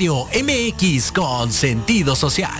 [0.00, 2.58] Radio MX con sentido social.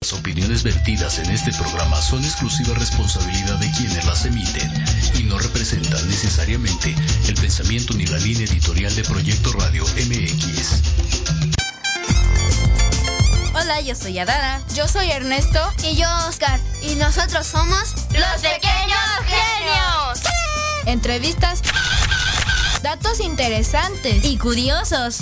[0.00, 4.72] Las opiniones vertidas en este programa son exclusiva responsabilidad de quienes las emiten
[5.18, 6.96] y no representan necesariamente
[7.28, 10.80] el pensamiento ni la línea editorial de Proyecto Radio MX.
[13.54, 14.62] Hola, yo soy Adara.
[14.74, 15.60] Yo soy Ernesto.
[15.82, 16.58] Y yo, Oscar.
[16.80, 20.20] Y nosotros somos los pequeños genios.
[20.86, 21.60] Entrevistas,
[22.84, 25.20] datos interesantes y curiosos.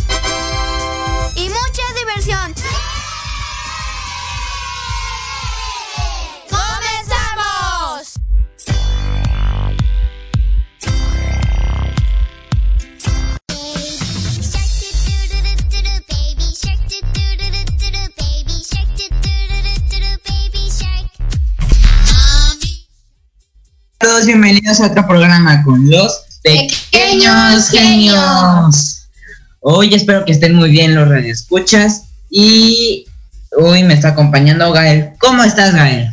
[1.36, 2.52] Y mucha diversión.
[6.50, 8.14] ¡Comenzamos!
[24.00, 29.08] todos bienvenidos a otro programa con los pequeños genios.
[29.60, 33.06] Hoy espero que estén muy bien los radioescuchas y
[33.56, 35.10] hoy me está acompañando Gael.
[35.20, 36.10] ¿Cómo estás, Gael?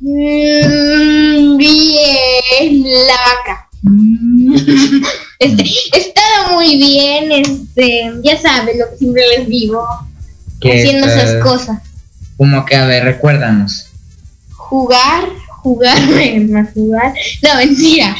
[0.00, 3.68] Mm, bien, la vaca.
[5.40, 9.86] Este, he estado muy bien, este, ya sabes lo que siempre les digo,
[10.60, 11.78] ¿Qué haciendo esas cosas.
[12.36, 13.86] Como que, a ver, recuérdanos.
[14.50, 15.28] Jugar,
[15.62, 15.96] jugar,
[16.48, 18.16] más jugar, no, mentira.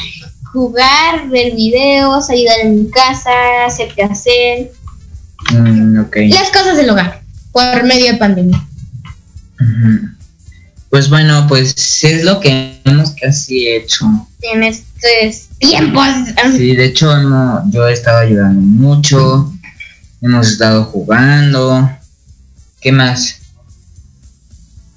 [0.53, 3.29] Jugar, ver videos, ayudar en mi casa,
[3.65, 4.71] hacer qué hacer,
[5.51, 6.15] Mm, ok.
[6.29, 8.65] las cosas del hogar, por medio de pandemia.
[10.89, 14.05] Pues bueno, pues es lo que hemos casi hecho.
[14.41, 16.05] En estos tiempos.
[16.57, 17.11] Sí, de hecho
[17.69, 19.53] yo he estado ayudando mucho.
[20.21, 21.89] Hemos estado jugando.
[22.81, 23.35] ¿Qué más?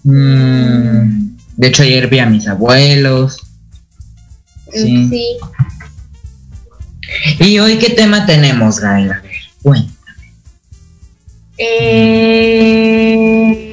[0.04, 3.38] Mm, de hecho ayer vi a mis abuelos.
[4.72, 5.08] Sí.
[5.10, 5.36] sí.
[7.40, 9.12] ¿Y hoy qué tema tenemos, Gael?
[9.12, 9.32] A ver,
[9.62, 9.92] cuéntame.
[11.58, 13.68] Eh...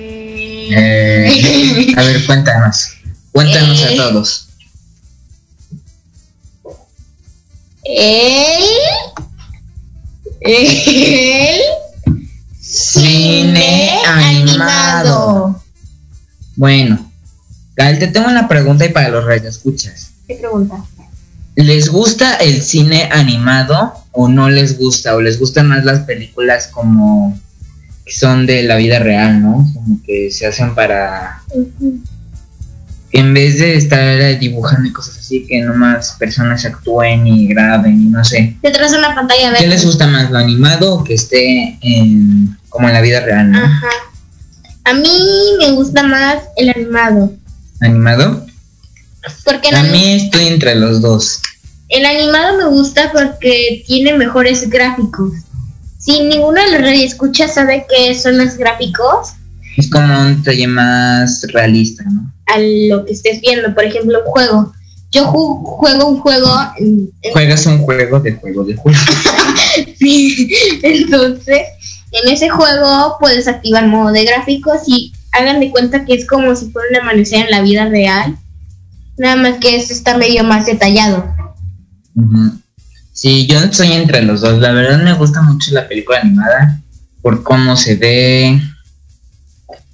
[0.71, 2.89] Eh, a ver, cuéntanos.
[3.31, 3.95] Cuéntanos a Eh.
[3.97, 4.49] todos.
[7.83, 8.63] El.
[10.41, 11.61] El.
[12.61, 15.61] Cine animado.
[16.55, 17.11] Bueno,
[17.75, 20.08] Gael, te tengo una pregunta y para los radioescuchas.
[20.29, 20.75] ¿Qué pregunta?
[21.55, 25.15] ¿Les gusta el cine animado o no les gusta?
[25.15, 27.35] ¿O les gustan más las películas como
[28.05, 29.67] que son de la vida real, ¿no?
[29.73, 31.41] Como que se hacen para...
[33.11, 38.05] En vez de estar dibujando y cosas así, que nomás personas actúen y graben y
[38.05, 38.55] no sé.
[38.61, 39.67] Detrás de una pantalla ¿Qué verde.
[39.67, 43.57] les gusta más, lo animado o que esté en, como en la vida real, ¿no?
[43.57, 43.87] Ajá.
[44.83, 45.09] A mí
[45.57, 47.33] me gusta más el animado.
[47.81, 48.45] ¿Animado?
[49.45, 51.41] Porque A mí estoy entre los dos.
[51.89, 55.31] el animado me gusta porque tiene mejores gráficos.
[55.99, 59.29] si ninguno de los radioescuchas sabe qué son los gráficos,
[59.77, 62.31] Es como un detalle más realista, ¿no?
[62.47, 64.73] a lo que estés viendo, por ejemplo, un juego.
[65.11, 68.97] Yo ju- juego un juego, en- en- Juegas un juego de juego de juego.
[69.99, 70.49] Sí,
[70.83, 71.61] entonces
[72.11, 76.55] en ese juego puedes activar modo de gráficos y hagan de cuenta que es como
[76.55, 78.37] si fuera un amanecer en la vida real.
[79.19, 81.35] Nada más que este está medio más detallado.
[83.13, 84.59] Sí, yo estoy entre los dos.
[84.59, 86.79] La verdad me gusta mucho la película animada
[87.21, 88.61] por cómo se ve,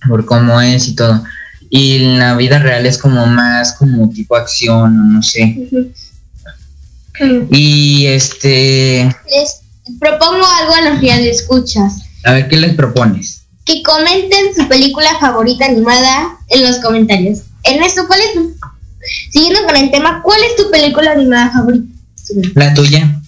[0.07, 1.23] por cómo es y todo.
[1.71, 5.57] Y en la vida real es como más como tipo acción o no sé.
[7.49, 9.61] Y este, Les
[9.99, 12.03] propongo algo a los escuchas.
[12.23, 13.41] a ver qué les propones.
[13.65, 17.39] Que comenten su película favorita animada en los comentarios.
[17.63, 18.55] Ernesto, ¿cuál es tu...
[19.31, 21.85] Siguiendo con el tema, ¿cuál es tu película animada favorita?
[22.55, 23.21] La tuya.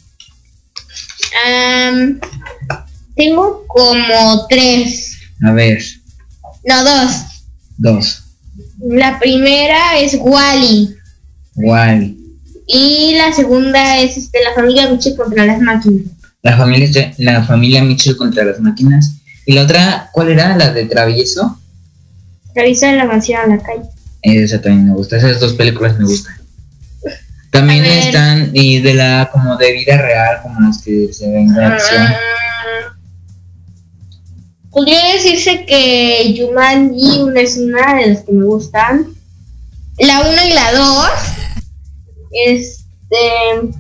[3.16, 5.18] Tengo como tres.
[5.44, 5.82] A ver,
[6.66, 7.12] No, dos.
[7.78, 8.24] dos.
[8.80, 10.96] La primera es Wally.
[11.56, 12.18] Wally.
[12.68, 16.06] Y la segunda es este, la familia Mitchell contra las máquinas.
[16.44, 19.14] La familia, la familia Mitchell contra las máquinas.
[19.46, 20.56] Y la otra, ¿cuál era?
[20.58, 21.60] La de Travieso.
[22.54, 23.84] Realiza la mansión a la calle.
[24.22, 25.18] Esa también me gusta.
[25.18, 26.36] Esas dos películas me gustan.
[27.52, 31.66] También están y de la como de vida real, como las que se ven de
[31.66, 32.08] acción.
[34.70, 39.08] Podría decirse que Jumanji es una de las que me gustan.
[39.98, 41.10] La 1 y la 2.
[42.46, 43.72] Este.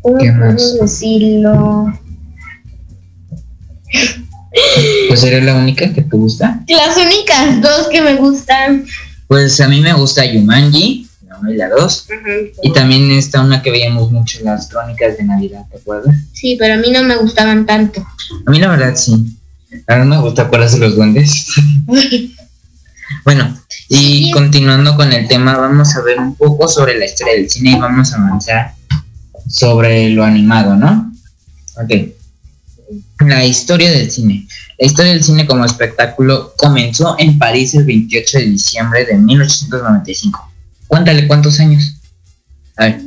[0.00, 0.78] ¿Cómo ¿Qué más?
[0.80, 1.92] decirlo?
[5.08, 6.62] Pues era la única que te gusta.
[6.68, 8.84] Las únicas dos que me gustan.
[9.26, 12.06] Pues a mí me gusta Yumanji, la 1 y la 2.
[12.62, 16.14] Y también está una que veíamos mucho, las crónicas de Navidad, ¿te acuerdas?
[16.32, 18.04] Sí, pero a mí no me gustaban tanto.
[18.46, 19.36] A mí la verdad sí.
[19.86, 21.46] A mí me gusta acuerdas de los duendes.
[23.24, 23.56] bueno,
[23.88, 24.30] y Sí.
[24.32, 27.78] continuando con el tema, vamos a ver un poco sobre la historia del cine y
[27.78, 28.74] vamos a avanzar
[29.48, 31.12] sobre lo animado, ¿no?
[31.76, 32.10] Ok.
[33.20, 34.46] La historia del cine.
[34.78, 40.52] La historia del cine como espectáculo comenzó en París el 28 de diciembre de 1895.
[40.88, 41.94] Cuéntale cuántos años.
[42.76, 43.00] A ver.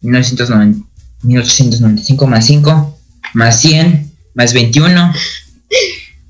[0.00, 0.86] 1990,
[1.22, 2.98] 1895 más 5
[3.34, 5.12] más 100 más 21.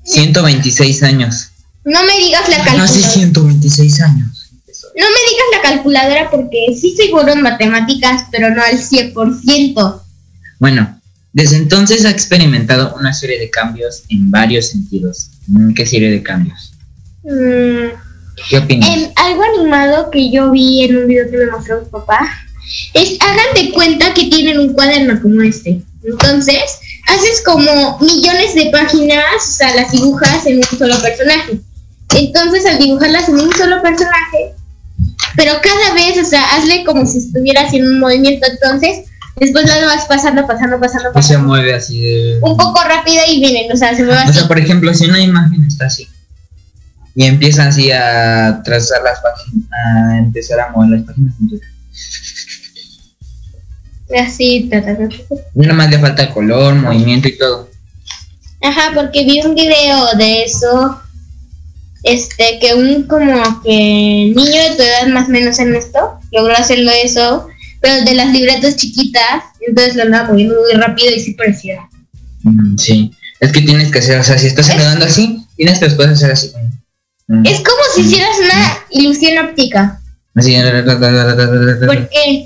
[0.03, 1.49] 126 años.
[1.85, 2.87] No me digas la No, calculadora.
[2.87, 4.49] sí, 126 años.
[4.67, 10.01] No me digas la calculadora porque sí soy bueno en matemáticas, pero no al 100%.
[10.59, 10.96] Bueno,
[11.37, 15.29] desde entonces ha experimentado una serie de cambios en varios sentidos.
[15.45, 16.73] Mm, ¿Qué serie de cambios?
[17.21, 17.93] Mm,
[18.49, 18.89] ¿Qué opinas?
[18.89, 22.27] en algo animado que yo vi en un video que me mostró mi papá
[22.95, 25.79] es hagan de cuenta que tienen un cuaderno como este.
[26.03, 31.59] Entonces, haces como millones de páginas, o sea, las dibujas en un solo personaje.
[32.15, 34.55] Entonces, al dibujarlas en un solo personaje,
[35.35, 38.47] pero cada vez, o sea, hazle como si estuviera haciendo un movimiento.
[38.49, 39.05] Entonces,
[39.39, 41.47] después lo vas pasando, pasando, pasando, Pues se pasando.
[41.49, 42.39] mueve así de...
[42.41, 44.33] Un poco rápido y vienen, o sea, se mueve O así.
[44.39, 46.07] sea, por ejemplo, si una imagen está así
[47.15, 51.67] y empieza así a trazar las páginas, a empezar a mover las páginas, entonces,
[54.25, 55.15] Así, ta, ta, ta, ta.
[55.53, 57.69] nada más le falta color, movimiento y todo.
[58.61, 61.01] Ajá, porque vi un video de eso.
[62.03, 66.55] Este, que un como que niño de tu edad más o menos en esto logró
[66.55, 67.47] hacerlo eso,
[67.81, 71.87] pero de las libretas chiquitas, entonces lo andaba moviendo muy rápido y sí parecía.
[72.43, 75.85] Mm, sí, es que tienes que hacer, o sea, si estás saludando así, tienes que
[75.85, 76.51] después hacer así.
[77.27, 77.45] Mm.
[77.45, 80.01] Es como si hicieras una ilusión óptica,
[80.35, 80.55] Así.
[81.85, 82.45] porque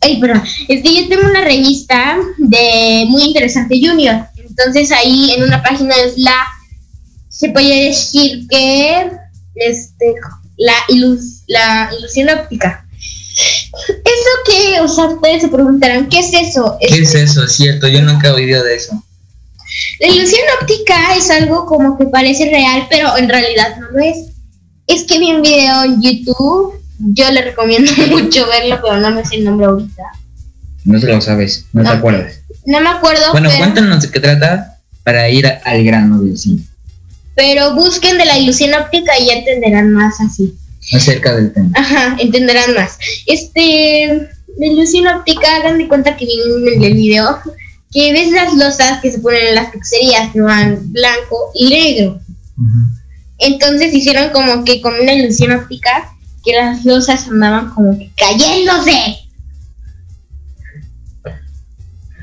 [0.00, 0.42] Ay, perdón.
[0.68, 4.26] Es que yo tengo una revista de Muy Interesante Junior.
[4.36, 6.34] Entonces ahí en una página es la
[7.28, 9.10] se puede decir que
[9.54, 10.14] este
[10.56, 12.84] la, ilus, la ilusión óptica.
[13.88, 16.76] Eso que, o sea, ustedes se preguntarán, ¿qué es eso?
[16.80, 17.44] Es- ¿Qué es eso?
[17.44, 19.02] Es cierto, yo nunca he oído de eso.
[20.00, 24.16] La ilusión óptica es algo como que parece real, pero en realidad no lo es.
[24.86, 29.24] Es que vi un video en YouTube, yo le recomiendo mucho verlo, pero no me
[29.24, 30.02] sé el nombre ahorita.
[30.84, 31.94] No te lo sabes, no te No.
[31.94, 32.34] acuerdas.
[32.64, 36.38] No me acuerdo, Bueno, pero, cuéntanos de qué trata para ir a- al grano del
[36.38, 36.62] cine,
[37.34, 40.54] pero busquen de la ilusión óptica y ya entenderán más así.
[40.92, 41.70] Acerca del tema.
[41.74, 42.98] Ajá, entenderán más.
[43.26, 44.28] Este,
[44.58, 47.38] la ilusión óptica, hagan de cuenta que vienen en el video,
[47.92, 52.20] que ves las losas que se ponen en las pizzerías que van blanco y negro.
[53.38, 56.12] Entonces hicieron como que con una ilusión óptica
[56.44, 59.27] que las losas andaban como que cayéndose.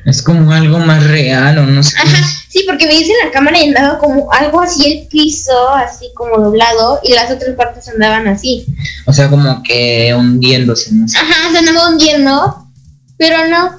[0.06, 1.96] Es como algo más real o no sé.
[1.98, 6.12] Ajá, sí, porque veías en la cámara y andaba como algo así el piso, así
[6.14, 8.66] como doblado, y las otras partes andaban así.
[9.08, 11.18] O sea, como que hundiéndose, no sé.
[11.18, 12.68] Ajá, se andaba hundiendo,
[13.18, 13.72] pero no.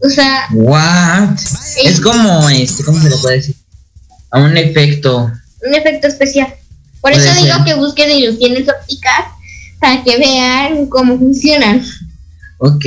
[0.00, 1.38] O sea, What?
[1.82, 3.56] Es como este, ¿cómo se le puede decir?
[4.30, 5.30] A un efecto.
[5.66, 6.54] un efecto especial.
[7.00, 7.64] Por Puede eso digo ser.
[7.64, 9.26] que busquen ilusiones ópticas
[9.80, 11.82] para que vean cómo funcionan.
[12.58, 12.84] Ok,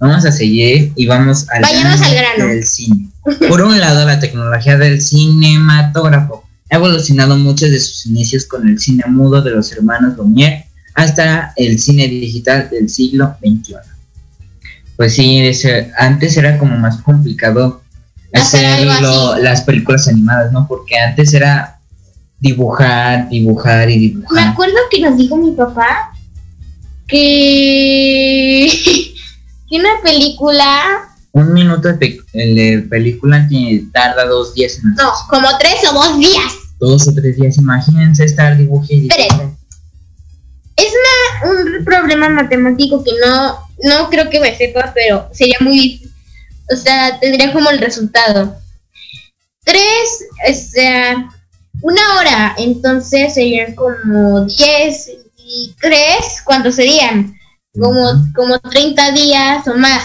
[0.00, 2.46] vamos a seguir y vamos al Vayamos al grano.
[2.46, 3.08] del cine.
[3.48, 8.78] Por un lado, la tecnología del cinematógrafo ha evolucionado mucho desde sus inicios con el
[8.80, 10.64] cine mudo de los hermanos Lumière
[10.94, 13.74] hasta el cine digital del siglo XXI.
[14.96, 15.42] Pues sí,
[15.98, 17.82] antes era como más complicado
[18.32, 20.66] hacerlo, las películas animadas, ¿no?
[20.68, 21.78] Porque antes era
[22.38, 24.48] dibujar, dibujar y Me dibujar.
[24.48, 26.12] acuerdo que nos dijo mi papá
[27.06, 28.68] que
[29.78, 35.48] una película, Un minuto de, pe- de película que tarda dos días en no, como
[35.58, 36.52] tres o dos días.
[36.78, 37.56] dos o tres días.
[37.58, 38.58] Imagínense estar.
[38.60, 39.56] Esperen.
[40.76, 40.92] Es
[41.44, 46.10] una, un problema matemático que no, no creo que me sepa, pero sería muy,
[46.72, 48.56] o sea, tendría como el resultado.
[49.62, 51.30] Tres, o sea,
[51.82, 57.36] una hora, entonces serían como diez y tres, ¿cuántos serían?
[57.78, 60.02] Como, como 30 días o más.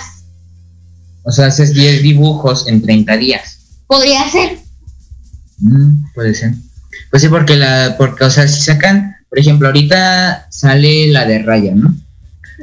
[1.24, 3.57] O sea, haces 10 dibujos en 30 días.
[3.88, 4.60] Podría ser.
[5.60, 6.53] Mm, puede ser.
[7.10, 11.39] Pues sí, porque la, porque, o sea, si sacan, por ejemplo, ahorita sale la de
[11.39, 11.95] Raya, ¿no?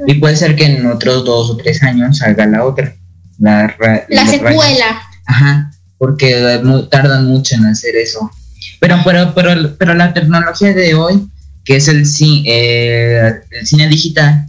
[0.07, 2.95] Y puede ser que en otros dos o tres años salga la otra.
[3.39, 4.49] La, ra- La de Raya.
[4.51, 5.01] secuela.
[5.25, 8.31] Ajá, porque mu- tardan mucho en hacer eso.
[8.79, 11.27] Pero, pero, pero, pero la tecnología de hoy,
[11.65, 12.03] que es el,
[12.45, 14.47] eh, el cine digital,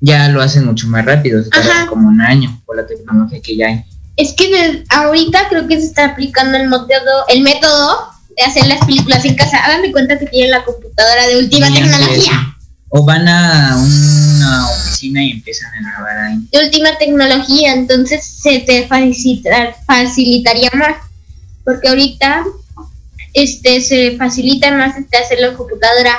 [0.00, 1.86] ya lo hacen mucho más rápido, se tardan Ajá.
[1.86, 3.84] como un año por la tecnología que ya hay.
[4.16, 7.98] Es que de- ahorita creo que se está aplicando el método, el método
[8.36, 9.58] de hacer las películas en casa.
[9.64, 12.52] Hagan de cuenta que tienen la computadora de última tecnología.
[12.88, 16.38] O van a una oficina y empiezan a grabar ahí.
[16.52, 20.96] De última tecnología, entonces se te facilita- facilitaría más.
[21.64, 22.44] Porque ahorita
[23.34, 26.16] este se facilita más este hacerlo en computadora.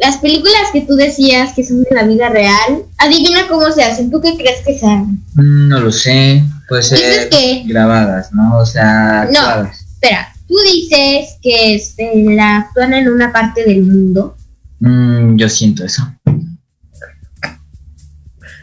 [0.00, 4.10] Las películas que tú decías que son de la vida real, adivina cómo se hacen.
[4.10, 5.22] ¿Tú qué crees que se hacen?
[5.34, 8.58] Mm, No lo sé, puede Dices ser que- grabadas, ¿no?
[8.58, 9.40] O sea, No.
[9.40, 9.80] actuadas.
[9.94, 14.36] Espera, tú dices que este, la actúan en una parte del mundo.
[14.80, 16.08] Mm, yo siento eso.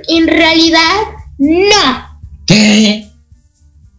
[0.08, 1.02] En realidad,
[1.38, 2.20] no.
[2.46, 3.10] ¿Qué?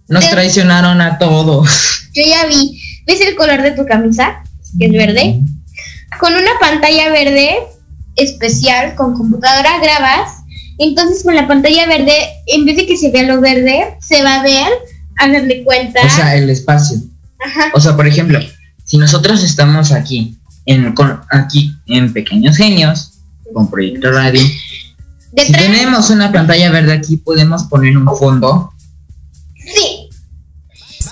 [0.09, 2.09] Nos traicionaron a todos.
[2.15, 2.81] Yo ya vi.
[3.07, 4.43] ¿Ves el color de tu camisa?
[4.79, 5.41] Que es verde.
[6.19, 7.59] Con una pantalla verde
[8.17, 10.43] especial con computadora grabas.
[10.79, 12.13] Entonces con la pantalla verde,
[12.47, 14.69] en vez de que se vea lo verde, se va a ver,
[15.19, 16.01] hagan de cuenta.
[16.05, 16.99] O sea, el espacio.
[17.45, 17.71] Ajá.
[17.75, 18.39] O sea, por ejemplo,
[18.85, 23.13] si nosotros estamos aquí, en, con, aquí en Pequeños Genios,
[23.55, 24.43] con Proyecto Radio,
[25.37, 28.73] si tenemos una pantalla verde aquí, podemos poner un fondo.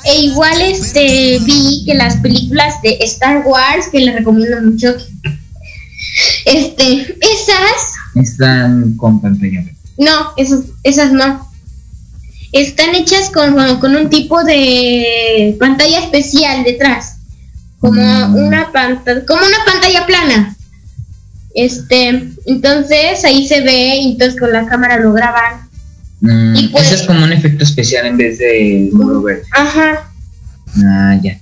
[0.06, 4.94] E igual este vi que las películas de Star Wars, que les recomiendo mucho,
[6.44, 9.64] este, esas Están con pantalla.
[9.96, 11.48] No, esas, esas no.
[12.52, 17.16] Están hechas con, con- un tipo de pantalla especial detrás.
[17.80, 18.34] Como Mm.
[18.46, 20.56] una pantalla, como una pantalla plana.
[21.54, 25.63] Este, entonces ahí se ve, y entonces con la cámara lo graban.
[26.26, 29.42] Mm, Y puede- Eso es como un efecto especial en vez de muro verde.
[29.52, 30.10] Ajá.
[30.86, 31.38] Ah, ya.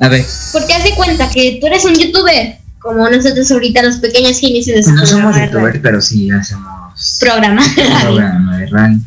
[0.00, 3.96] A ver, Porque haz de cuenta que tú eres un youtuber, como nosotros ahorita los
[3.96, 7.62] pequeños genios de no somos youtubers, pero sí hacemos Programa
[8.02, 8.98] programa de radio.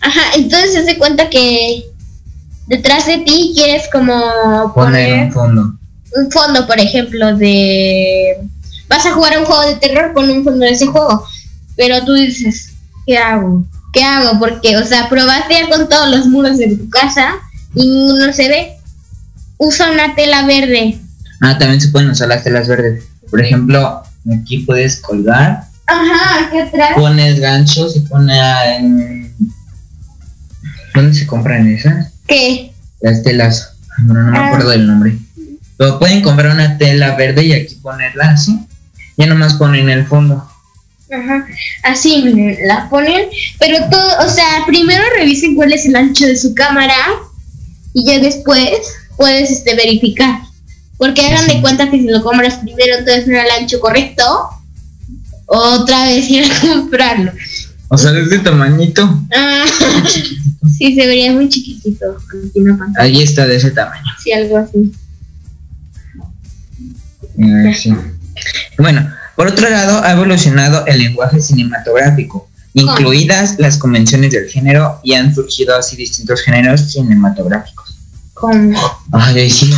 [0.00, 1.84] Ajá, entonces haz de cuenta que
[2.66, 5.74] detrás de ti quieres como Poner poner un fondo.
[6.16, 8.36] un fondo, por ejemplo, de...
[8.88, 11.24] Vas a jugar un juego de terror con un fondo de ese juego,
[11.76, 12.72] pero tú dices,
[13.06, 13.64] ¿qué hago?
[13.94, 14.38] ¿Qué hago?
[14.38, 17.34] Porque, o sea, probaste ya con todos los muros de tu casa
[17.74, 18.72] y ninguno se ve.
[19.58, 20.98] Usa una tela verde.
[21.40, 23.04] Ah, también se pueden usar las telas verdes.
[23.30, 24.02] Por ejemplo,
[24.40, 26.90] aquí puedes colgar, Ajá, aquí atrás.
[26.96, 28.38] pones ganchos y pones
[28.78, 29.34] en...
[30.94, 32.12] ¿Dónde se compran esas?
[32.26, 32.72] ¿Qué?
[33.00, 33.72] Las telas.
[33.98, 34.46] Bueno, no me Ah.
[34.46, 35.18] acuerdo del nombre.
[35.76, 38.66] Pero pueden comprar una tela verde y aquí ponerla así.
[39.16, 40.48] Ya nomás ponen el fondo.
[41.10, 41.46] Ajá,
[41.82, 46.36] así miren, la ponen, pero todo, o sea, primero revisen cuál es el ancho de
[46.36, 46.96] su cámara
[47.92, 48.70] y ya después
[49.16, 50.40] puedes este, verificar.
[50.96, 54.24] Porque hagan de cuenta que si lo compras primero, entonces no era el ancho correcto,
[55.46, 57.32] otra vez ir a comprarlo.
[57.88, 59.02] O sea, de este tamañito.
[59.34, 59.64] Ah,
[60.78, 62.16] sí, se vería muy chiquitito.
[62.98, 64.02] Ahí está de ese tamaño.
[64.22, 64.92] Sí, algo así.
[67.74, 67.94] Sí.
[68.78, 75.14] Bueno, por otro lado, ha evolucionado el lenguaje cinematográfico, incluidas las convenciones del género, y
[75.14, 77.96] han surgido así distintos géneros cinematográficos.
[78.34, 78.78] Como.
[79.12, 79.72] Ay, sí.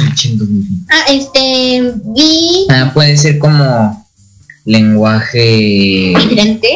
[0.89, 1.93] Ah, este.
[2.05, 2.67] Vi.
[2.71, 4.07] Ah, puede ser como
[4.65, 6.15] lenguaje.
[6.19, 6.69] Diferente.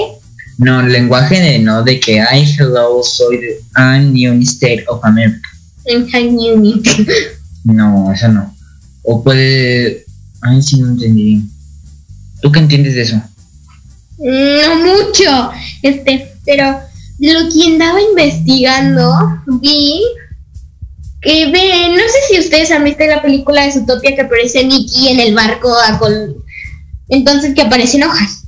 [0.59, 5.49] No, lenguaje de no, de que I hello, soy de United State of America.
[5.87, 6.87] En High Unit.
[7.65, 8.55] No, eso no.
[9.03, 10.05] O puede.
[10.43, 11.51] Ay, sí, no entendí bien.
[12.43, 13.23] ¿Tú qué entiendes de eso?
[14.19, 15.51] No mucho.
[15.83, 16.79] Este, pero
[17.19, 19.13] lo que andaba investigando,
[19.61, 20.01] vi
[21.23, 25.09] que ve, no sé si ustedes han visto la película de Zootopia que aparece Mickey
[25.09, 26.37] en el barco a col-
[27.09, 28.45] entonces que aparecen hojas.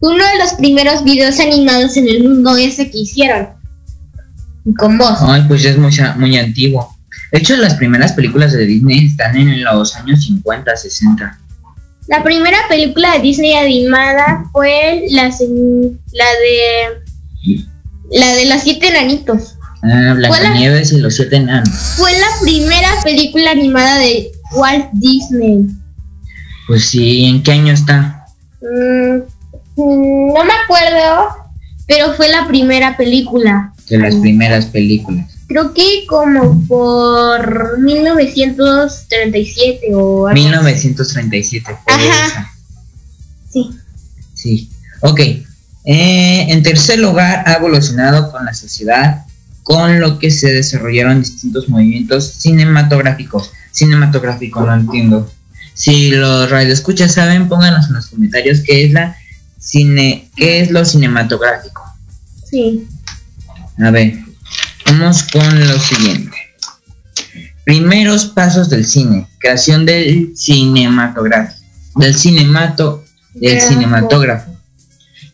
[0.00, 3.48] Uno de los primeros videos animados en el mundo ese que hicieron.
[4.76, 5.18] Con voz.
[5.22, 6.96] Ay, pues es muy, muy antiguo.
[7.32, 11.38] De hecho, las primeras películas de Disney están en los años 50, 60.
[12.08, 17.02] La primera película de Disney animada fue la, la de
[18.10, 19.56] la de los siete enanitos.
[19.82, 21.68] Ah, Blancanieves y los siete enanos.
[21.96, 25.66] Fue la primera película animada de Walt Disney.
[26.66, 28.26] Pues sí, ¿en qué año está?
[28.60, 29.16] Mm,
[29.76, 31.28] mm, no me acuerdo,
[31.86, 33.72] pero fue la primera película.
[33.88, 35.31] De las primeras películas.
[35.52, 40.42] Creo que como por 1937 o algo.
[40.42, 42.26] 1937 fue Ajá.
[42.26, 42.50] esa.
[43.50, 43.70] Sí.
[44.32, 44.70] Sí.
[45.00, 45.20] Ok.
[45.20, 45.44] Eh,
[46.48, 49.26] en tercer lugar, ha evolucionado con la sociedad,
[49.62, 53.50] con lo que se desarrollaron distintos movimientos cinematográficos.
[53.72, 55.30] Cinematográfico, no entiendo.
[55.74, 59.18] Si los radioescuchas saben, pónganos en los comentarios qué es la
[59.58, 61.82] cine, qué es lo cinematográfico.
[62.50, 62.88] Sí.
[63.78, 64.18] A ver,
[64.86, 66.36] vamos con lo siguiente.
[67.64, 71.54] Primeros pasos del cine, creación del cinematógrafo,
[71.96, 73.68] del cinemato, del Grafo.
[73.68, 74.52] cinematógrafo.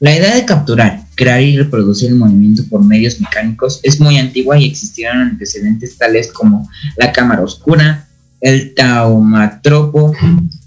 [0.00, 4.58] La idea de capturar, crear y reproducir el movimiento por medios mecánicos es muy antigua
[4.58, 8.06] y existieron antecedentes tales como la cámara oscura,
[8.40, 10.14] el taumatropo,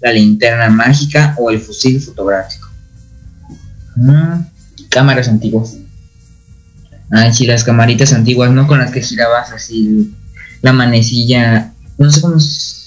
[0.00, 2.68] la linterna mágica o el fusil fotográfico.
[3.96, 4.44] Mm,
[4.90, 5.76] cámaras antiguas.
[7.12, 8.66] Ah, sí, las camaritas antiguas, ¿no?
[8.66, 10.12] Con las que girabas así
[10.62, 11.72] la manecilla.
[11.98, 12.78] No sé cómo es.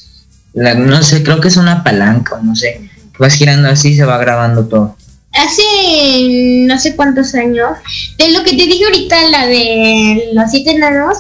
[0.54, 2.90] la- no sé, creo que es una palanca no sé.
[3.20, 4.96] Vas girando así y se va grabando todo.
[5.34, 7.70] Hace no sé cuántos años,
[8.18, 11.18] de lo que te dije ahorita, la de los siete enanos,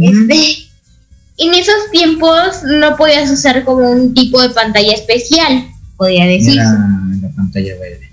[0.00, 0.68] este,
[1.38, 5.66] en esos tiempos no podías usar como un tipo de pantalla especial,
[5.96, 6.60] podía decirse.
[6.60, 6.78] Era
[7.22, 8.07] la pantalla verde.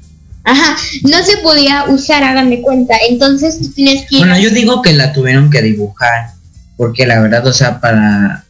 [0.45, 2.95] Ajá, no se podía usar, hagan de cuenta.
[3.10, 4.19] Entonces tú tienes que.
[4.19, 6.29] Bueno, yo digo que la tuvieron que dibujar.
[6.77, 8.45] Porque la verdad, o sea, para.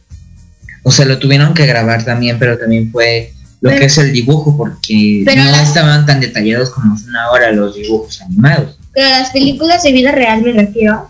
[0.82, 4.12] O sea, lo tuvieron que grabar también, pero también fue lo Pero- que es el
[4.12, 8.78] dibujo, porque Pero no estaban tan detallados como son ahora los dibujos animados.
[8.92, 11.08] Pero las películas de vida real me refiero.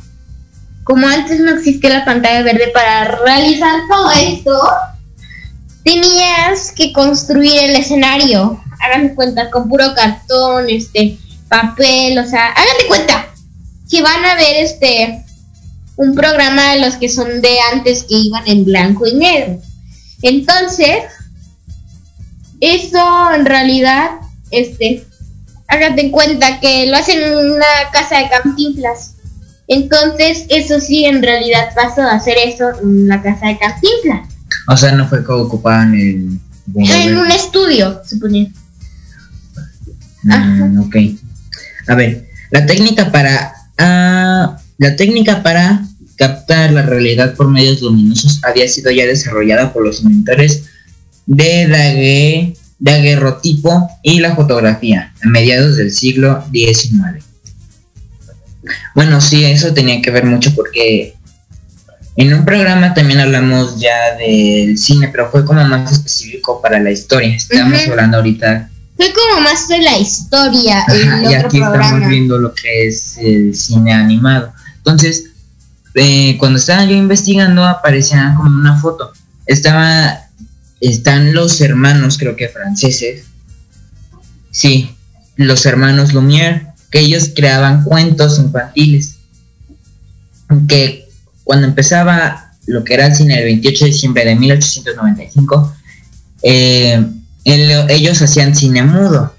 [0.85, 4.57] Como antes no existía la pantalla verde para realizar todo esto,
[5.85, 8.61] tenías que construir el escenario.
[8.81, 13.27] Hagan de cuenta, con puro cartón, este, papel, o sea, hagan de cuenta
[13.91, 15.23] que van a ver este
[15.97, 19.59] un programa de los que son de antes que iban en blanco y negro.
[20.23, 21.05] Entonces,
[22.61, 24.11] eso en realidad,
[24.51, 25.07] este,
[25.69, 29.15] hágate en cuenta que lo hacen en una casa de cantinflas.
[29.69, 34.29] Entonces, eso sí, en realidad pasó a hacer eso en la casa de cantinflas.
[34.69, 36.39] O sea, no fue que ocupaban el.
[36.75, 38.49] En un estudio, suponía.
[40.27, 40.97] Mm, ok.
[41.89, 45.83] A ver, la técnica para ah, la técnica para
[46.17, 50.65] captar la realidad por medios luminosos había sido ya desarrollada por los inventores
[51.27, 57.23] de dague- daguerrotipo y la fotografía a mediados del siglo XIX.
[58.95, 61.15] Bueno, sí, eso tenía que ver mucho porque
[62.17, 66.91] en un programa también hablamos ya del cine, pero fue como más específico para la
[66.91, 67.37] historia.
[67.37, 71.85] Estamos hablando ahorita Fue como más de la historia Ajá, y aquí programa.
[71.85, 74.53] estamos viendo lo que es el cine animado.
[74.79, 75.25] Entonces,
[75.95, 79.13] eh, cuando estaba yo investigando, aparecía como una foto.
[79.47, 80.21] Estaba,
[80.81, 83.25] están los hermanos, creo que franceses.
[84.51, 84.97] Sí,
[85.37, 89.17] los hermanos Lumière, que ellos creaban cuentos infantiles.
[90.69, 91.07] Que
[91.45, 95.75] cuando empezaba lo que era el cine el 28 de diciembre de 1895,
[96.43, 97.07] eh,
[97.53, 99.33] el- ellos hacían cine mudo.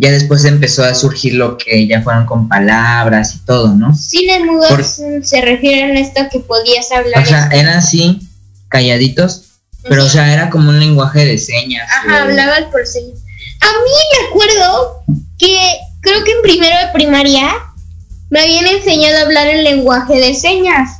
[0.00, 3.96] ya después empezó a surgir lo que ya fueron con palabras y todo, ¿no?
[3.96, 7.20] Cine mudo Por- se refiere a esto que podías hablar.
[7.20, 8.20] O sea, eran así,
[8.68, 9.42] calladitos,
[9.88, 11.88] pero o sea, era como un lenguaje de señas.
[11.90, 13.18] Ajá, o- hablabas por señas.
[13.60, 15.02] A mí me acuerdo
[15.36, 15.58] que
[16.00, 17.48] creo que en primero de primaria
[18.30, 20.90] me habían enseñado a hablar en lenguaje de señas.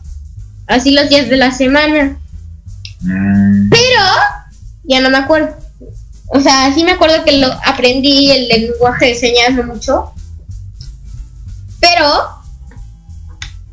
[0.66, 2.18] Así los días de la semana.
[3.09, 4.03] Ah, Pero
[4.83, 5.55] ya no me acuerdo.
[6.31, 10.12] O sea, sí me acuerdo que lo aprendí el lenguaje de señas no mucho.
[11.81, 12.07] Pero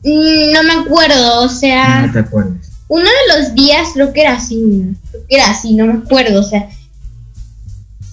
[0.04, 2.70] mm, no me acuerdo, o sea, no te acuerdas.
[2.88, 6.39] uno de los días creo que era así, creo que era así, no me acuerdo,
[6.39, 6.70] o sea,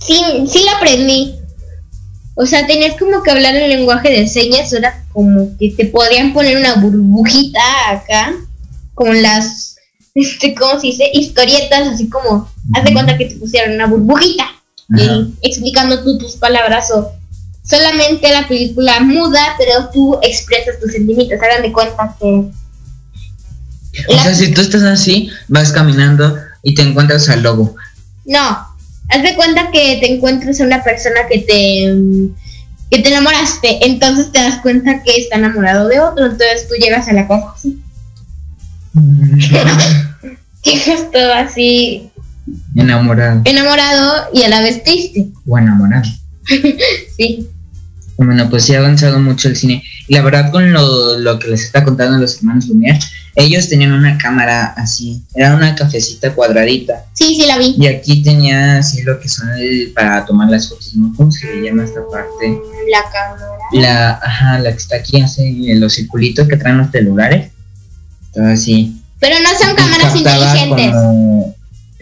[0.00, 1.36] sí, sí lo aprendí.
[2.34, 6.32] O sea, tenías como que hablar en lenguaje de señas, era como que te podían
[6.32, 8.32] poner una burbujita acá,
[8.94, 9.76] como las,
[10.14, 11.10] este, ¿cómo se dice?
[11.12, 14.46] Historietas, así como, haz de cuenta que te pusieron una burbujita,
[14.96, 17.12] y explicando tú tus palabras o
[17.64, 22.50] solamente la película muda, pero tú expresas tus sentimientos, hagan de cuenta que...
[24.08, 27.74] O sea, si tú estás así, vas caminando y te encuentras al lobo.
[28.24, 28.66] No,
[29.08, 32.34] haz de cuenta que te encuentras a una persona que te mm,
[32.90, 37.08] que te enamoraste, entonces te das cuenta que está enamorado de otro, entonces tú llegas
[37.08, 37.82] a la casa así,
[40.62, 42.11] llegas todo así
[42.74, 46.08] Enamorado enamorado y a la vez triste, o enamorado.
[47.16, 47.48] sí.
[48.16, 49.82] Bueno, pues sí ha avanzado mucho el cine.
[50.06, 53.00] Y la verdad, con lo, lo que les está contando los hermanos Lumière,
[53.34, 57.06] ellos tenían una cámara así, era una cafecita cuadradita.
[57.14, 57.74] Sí, sí la vi.
[57.78, 61.12] Y aquí tenía así lo que son el, para tomar las fotos, ¿no?
[61.16, 62.58] ¿Cómo se le llama esta parte?
[62.90, 63.46] La cámara.
[63.72, 67.50] La, ajá, la que está aquí, hace los circulitos que traen los celulares.
[68.26, 69.00] Estaba así.
[69.18, 70.92] Pero no son Y cámaras inteligentes.
[70.92, 71.41] como-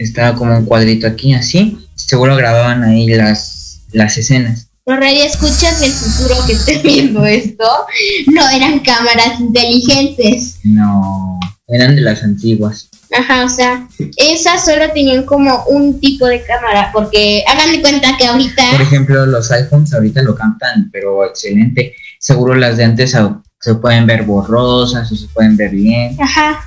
[0.03, 1.77] estaba como un cuadrito aquí, así.
[1.95, 4.67] Seguro grababan ahí las, las escenas.
[4.85, 7.65] Los escuchas del futuro que esté viendo esto,
[8.27, 10.59] no eran cámaras inteligentes.
[10.63, 12.89] No, eran de las antiguas.
[13.17, 13.87] Ajá, o sea,
[14.17, 18.81] esas solo tenían como un tipo de cámara, porque hagan de cuenta que ahorita, Por
[18.81, 21.95] ejemplo, los iPhones ahorita lo cantan, pero excelente.
[22.19, 23.15] Seguro las de antes
[23.59, 26.17] se pueden ver borrosas o se pueden ver bien.
[26.19, 26.59] ajá,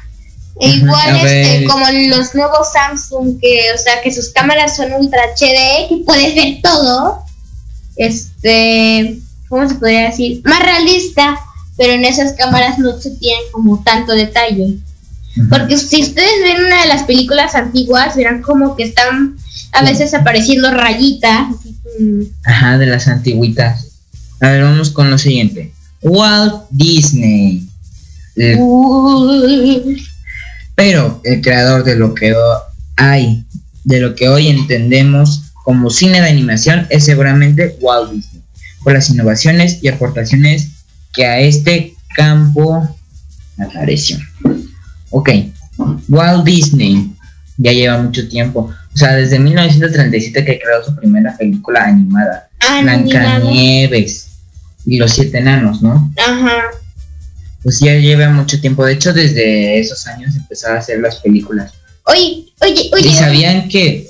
[0.60, 5.20] e igual este, como los nuevos Samsung, que, o sea, que sus cámaras son ultra
[5.36, 7.24] HD, que puedes ver todo,
[7.96, 10.42] este, ¿cómo se podría decir?
[10.44, 11.38] Más realista,
[11.76, 14.78] pero en esas cámaras no se tienen como tanto detalle.
[15.50, 19.36] Porque si ustedes ven una de las películas antiguas, verán como que están
[19.72, 21.48] a veces apareciendo rayitas.
[22.44, 23.88] Ajá, de las antiguitas.
[24.40, 25.72] A ver, vamos con lo siguiente.
[26.02, 27.66] Walt Disney.
[28.36, 30.06] El- Uy.
[30.74, 32.34] Pero el creador de lo que
[32.96, 33.44] hay,
[33.84, 38.42] de lo que hoy entendemos como cine de animación, es seguramente Walt Disney.
[38.82, 40.68] Por las innovaciones y aportaciones
[41.12, 42.96] que a este campo
[43.58, 44.18] apareció.
[45.10, 45.30] Ok,
[46.08, 47.14] Walt Disney
[47.56, 48.70] ya lleva mucho tiempo.
[48.92, 52.48] O sea, desde 1937 que creó su primera película animada.
[52.60, 53.38] Animada.
[53.38, 54.28] Blancanieves
[54.84, 56.12] y los siete enanos, ¿no?
[56.16, 56.62] Ajá.
[57.64, 58.84] Pues ya lleva mucho tiempo.
[58.84, 61.72] De hecho, desde esos años empezó a hacer las películas.
[62.04, 63.08] Oye, oye, oye.
[63.08, 64.08] ¿Y sabían que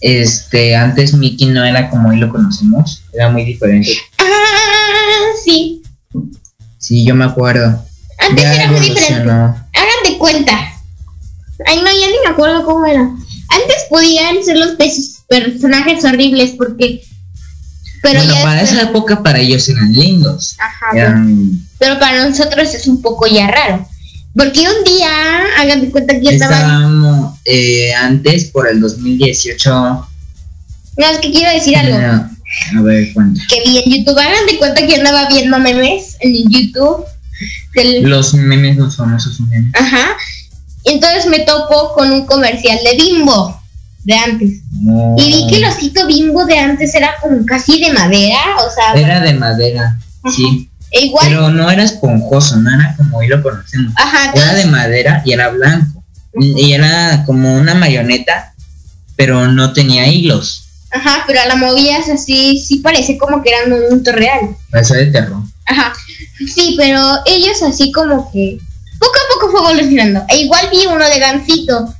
[0.00, 3.02] este antes Mickey no era como hoy lo conocemos?
[3.12, 3.92] Era muy diferente.
[4.18, 4.24] Ah,
[5.44, 5.82] sí.
[6.78, 7.84] Sí, yo me acuerdo.
[8.18, 9.30] Antes Ya era muy diferente.
[9.30, 10.52] Hagan de cuenta.
[11.66, 13.00] Ay, no, ya ni me acuerdo cómo era.
[13.02, 14.76] Antes podían ser los
[15.28, 17.02] personajes horribles porque.
[18.02, 20.56] Pero bueno, ya para después- esa época para ellos eran lindos.
[20.58, 23.86] Ajá, Eran, pero para nosotros es un poco ya raro.
[24.34, 25.08] Porque un día,
[25.58, 26.56] hagan de cuenta que yo estaba.
[26.56, 29.70] estábamos eh, antes, por el 2018.
[29.70, 31.96] No, es que quiero decir algo.
[31.96, 32.30] era-
[32.78, 33.40] a ver, cuenta.
[33.48, 34.18] Que vi en YouTube.
[34.18, 37.04] Hagan de cuenta que andaba viendo memes en YouTube.
[37.74, 39.72] Del, Los memes no son esos memes.
[39.74, 40.16] Ajá.
[40.84, 43.60] Entonces me topo con un comercial de Bimbo
[44.04, 44.60] de antes.
[44.70, 45.16] No.
[45.18, 48.94] Y vi que el osito Bimbo de antes era como casi de madera, o sea,
[48.94, 49.98] Era de madera,
[50.34, 50.70] sí.
[50.96, 53.92] E igual, Pero no era esponjoso, no era como hoy lo conocemos.
[53.96, 56.02] ajá, Era de madera y era blanco.
[56.38, 58.52] Y era como una marioneta,
[59.16, 60.64] pero no tenía hilos.
[60.90, 64.56] ajá, pero a la movías así, sí parece como que era un mundo real.
[64.72, 65.42] Eso de terror.
[65.66, 65.92] Ajá.
[66.54, 68.58] Sí, pero ellos así como que
[68.98, 70.24] poco a poco fue evolucionando.
[70.28, 71.94] E igual vi uno de Gansito.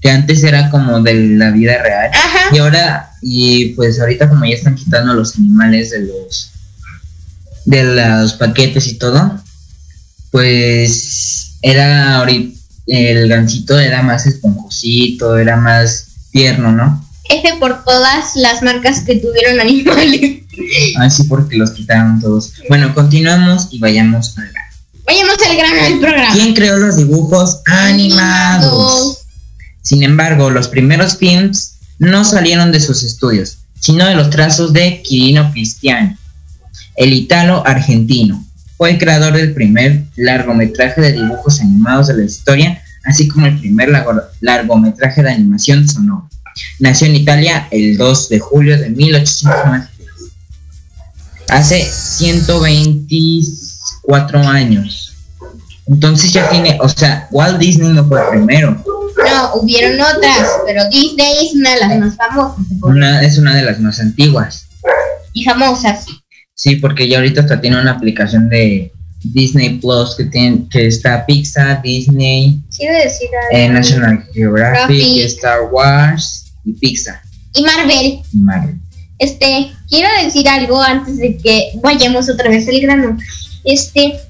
[0.00, 2.10] Que antes era como de la vida real.
[2.14, 2.54] Ajá.
[2.54, 6.49] Y ahora, y pues ahorita como ya están quitando los animales de los
[7.64, 9.40] de los paquetes y todo,
[10.30, 17.06] pues era ahorita el gancito era más esponjosito, era más tierno, ¿no?
[17.28, 20.42] F por todas las marcas que tuvieron animales.
[20.98, 22.52] Así porque los quitaron todos.
[22.68, 24.68] Bueno, continuamos y vayamos al grano.
[25.06, 26.32] Vayamos al grano del programa.
[26.32, 29.18] ¿Quién creó los dibujos animados?
[29.82, 35.00] Sin embargo, los primeros films no salieron de sus estudios, sino de los trazos de
[35.02, 36.16] Quirino Cristiani,
[37.00, 38.44] el italo argentino.
[38.76, 43.58] Fue el creador del primer largometraje de dibujos animados de la historia, así como el
[43.58, 46.28] primer largo- largometraje de animación sonoro.
[46.78, 49.88] Nació en Italia el 2 de julio de 1893.
[51.48, 55.14] Hace 124 años.
[55.86, 58.80] Entonces ya tiene, o sea, Walt Disney no fue el primero.
[59.26, 63.62] No, hubieron otras, pero Disney es una de las más famosas Una, es una de
[63.62, 64.66] las más antiguas.
[65.32, 66.06] y famosas.
[66.60, 68.92] Sí, porque ya ahorita hasta tiene una aplicación de
[69.24, 75.24] Disney Plus que tiene, que está Pixar, Disney, Quiero decir eh, National Geographic, Geographic.
[75.24, 77.22] Star Wars y Pixar
[77.54, 78.20] Y Marvel.
[78.30, 78.74] y Marvel.
[79.18, 83.16] Este, quiero decir algo antes de que vayamos otra vez al grano.
[83.64, 84.20] Este,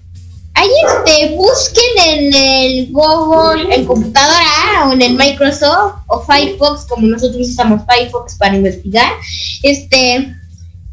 [0.55, 7.09] ahí este, busquen en el Google, en computadora o en el Microsoft o Firefox, como
[7.09, 9.15] nosotros usamos Firefox para investigar.
[9.65, 10.37] Este,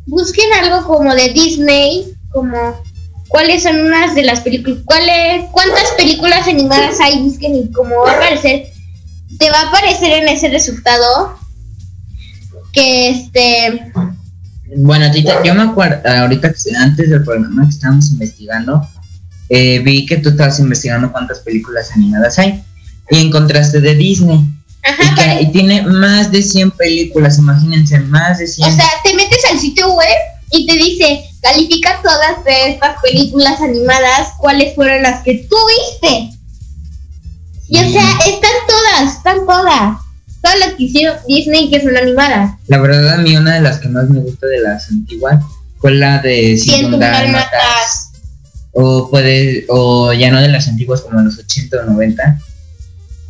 [0.08, 2.82] busquen algo como de Disney, como
[3.28, 8.12] cuáles son unas de las películas, cuáles, cuántas películas animadas hay, busquen y como va
[8.12, 8.67] a aparecer,
[9.38, 11.38] te va a aparecer en ese resultado
[12.72, 13.91] que este
[14.78, 18.88] Bueno, Tita, yo me acuerdo, ahorita antes del programa que estábamos investigando,
[19.50, 22.63] eh, vi que tú estabas investigando cuántas películas animadas hay
[23.10, 24.57] y encontraste de Disney.
[24.88, 28.69] Ajá, Y, tiene más de 100 películas, imagínense, más de 100.
[28.69, 30.17] o sea, te metes al sitio web
[30.52, 36.38] y te dice, califica todas de estas películas animadas, cuáles fueron las que tú viste.
[37.69, 39.97] Y o sea, están todas, están todas.
[40.41, 42.52] Todas las que hicieron Disney que son animadas.
[42.67, 45.43] La verdad, a mí una de las que más me gusta de las antiguas
[45.80, 47.52] fue la de Siento 101 dálmatas.
[47.52, 48.12] Dálmatas.
[48.71, 52.39] O puede, o ya no de las antiguas como los 80 o 90,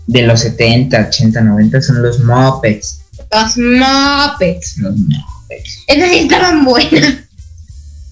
[0.07, 3.01] de los 70, 80, 90 son los Muppets.
[3.31, 4.77] Los Muppets.
[4.77, 5.83] Los Muppets.
[5.87, 7.15] Esas sí estaban buenas.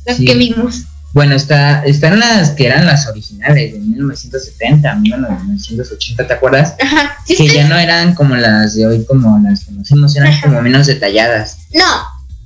[0.05, 0.25] Las Sí.
[0.25, 0.84] que vimos.
[1.13, 6.75] Bueno, está, están las que eran las originales de 1970, 1980, ¿te acuerdas?
[6.81, 7.15] Ajá.
[7.25, 10.88] ¿Sí Que ya no eran como las de hoy, como las conocimos, eran como menos
[10.88, 11.86] detalladas, No,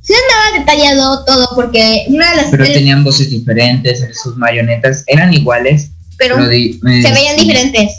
[0.03, 5.33] sí andaba detallado todo porque una de las pero tenían voces diferentes, sus marionetas eran
[5.33, 7.91] iguales, pero eh, se veían sí, diferentes.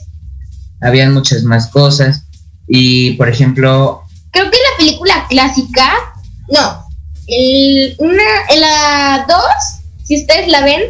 [0.80, 2.24] Habían muchas más cosas
[2.66, 5.90] y, por ejemplo, Creo que la película clásica,
[6.50, 6.84] no,
[7.26, 8.22] el- una,
[8.58, 9.38] la 2,
[10.04, 10.82] si ustedes la ven,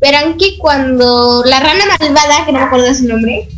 [0.00, 3.48] verán que cuando la rana malvada, que no me acuerdo su nombre,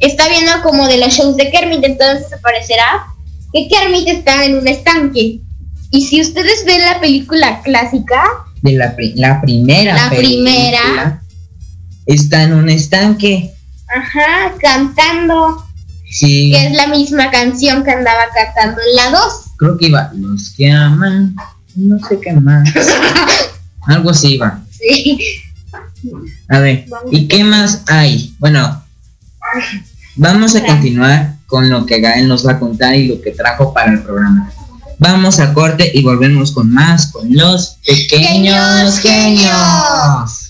[0.00, 3.06] está viendo como de los shows de Kermit, entonces aparecerá
[3.52, 5.40] que Kermit está en un estanque.
[5.90, 8.22] Y si ustedes ven la película clásica,
[8.62, 11.22] de la, pri- la primera La película, primera.
[12.06, 13.52] está en un estanque.
[13.94, 15.64] Ajá, cantando,
[16.10, 19.32] Sí, que es la misma canción que andaba cantando en la 2.
[19.56, 20.10] creo que iba.
[20.14, 21.36] Los que aman,
[21.76, 22.68] no sé qué más.
[23.86, 24.60] Algo así iba.
[24.70, 25.18] Sí.
[26.48, 28.34] A ver, ¿y qué más hay?
[28.40, 28.82] Bueno,
[30.16, 33.72] vamos a continuar con lo que Gael nos va a contar y lo que trajo
[33.72, 34.50] para el programa.
[34.98, 40.49] Vamos a corte y volvemos con más con los pequeños Genios, genios.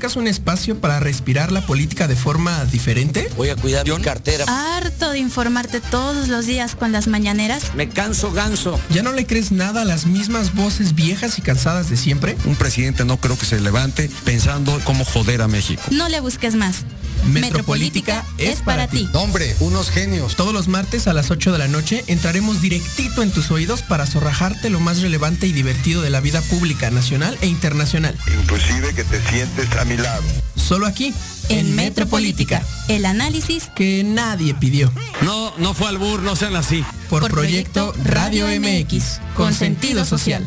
[0.00, 3.30] ¿Buscas un espacio para respirar la política de forma diferente?
[3.36, 4.46] Voy a cuidar mi cartera.
[4.48, 7.74] Harto de informarte todos los días con las mañaneras.
[7.74, 8.80] Me canso ganso.
[8.88, 12.34] ¿Ya no le crees nada a las mismas voces viejas y cansadas de siempre?
[12.46, 15.82] Un presidente no creo que se levante pensando cómo joder a México.
[15.90, 16.76] No le busques más.
[17.24, 19.08] Metropolítica es para ti.
[19.12, 20.36] Hombre, unos genios.
[20.36, 24.06] Todos los martes a las 8 de la noche entraremos directito en tus oídos para
[24.06, 28.16] zorrajarte lo más relevante y divertido de la vida pública, nacional e internacional.
[28.40, 30.22] Inclusive que te sientes a mi lado.
[30.56, 31.12] Solo aquí,
[31.48, 34.92] En Metropolítica, el análisis que nadie pidió.
[35.22, 36.84] No, no fue albur, no sean así.
[37.08, 40.46] Por, Por Proyecto Proyecto Radio Radio MX, con sentido social.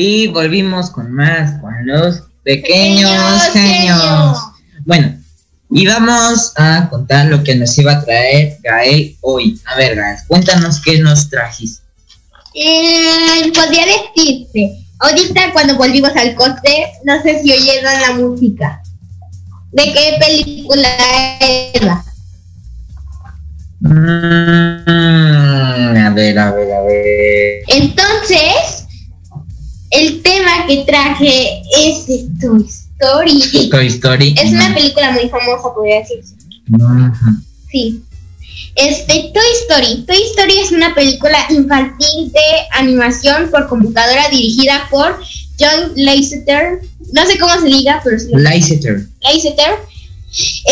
[0.00, 4.00] Y volvimos con más, con los pequeños Pequeños genios.
[4.00, 4.38] genios.
[4.84, 5.18] Bueno,
[5.72, 9.60] y vamos a contar lo que nos iba a traer Gael hoy.
[9.66, 11.82] A ver, Gael, cuéntanos qué nos trajiste.
[12.54, 18.80] Eh, podría decirte, ahorita cuando volvimos al coste, no sé si oyeron la música.
[19.72, 20.88] ¿De qué película
[21.74, 22.04] era?
[23.80, 23.96] Mm,
[25.96, 27.62] a ver, a ver, a ver.
[27.66, 28.77] Entonces,
[29.98, 33.68] el tema que traje es de Toy Story.
[33.70, 34.34] Toy Story.
[34.40, 36.32] Es una película muy famosa, podría decirse.
[36.70, 37.12] Ujú.
[37.70, 38.02] Sí.
[38.76, 40.04] Este, Toy Story.
[40.06, 42.40] Toy Story es una película infantil de
[42.72, 45.20] animación por computadora dirigida por
[45.58, 46.80] John Lasseter.
[47.12, 48.28] No sé cómo se diga, pero sí.
[48.32, 49.06] Lasseter.
[49.22, 49.76] Lasseter.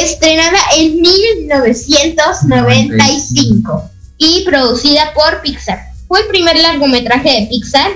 [0.00, 5.80] Estrenada en 1995 y producida por Pixar.
[6.06, 7.90] Fue el primer largometraje de Pixar.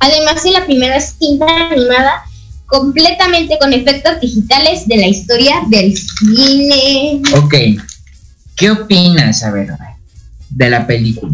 [0.00, 2.22] Además, es la primera cinta animada
[2.66, 7.22] completamente con efectos digitales de la historia del cine.
[7.34, 7.54] Ok.
[8.54, 9.70] ¿Qué opinas, a ver,
[10.50, 11.32] de la película?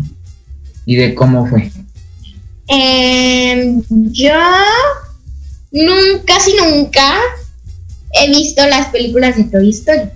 [0.86, 1.70] Y de cómo fue.
[2.68, 4.32] Em, yo
[5.72, 7.14] nunca, casi nunca
[8.12, 10.08] he visto las películas de Toy Story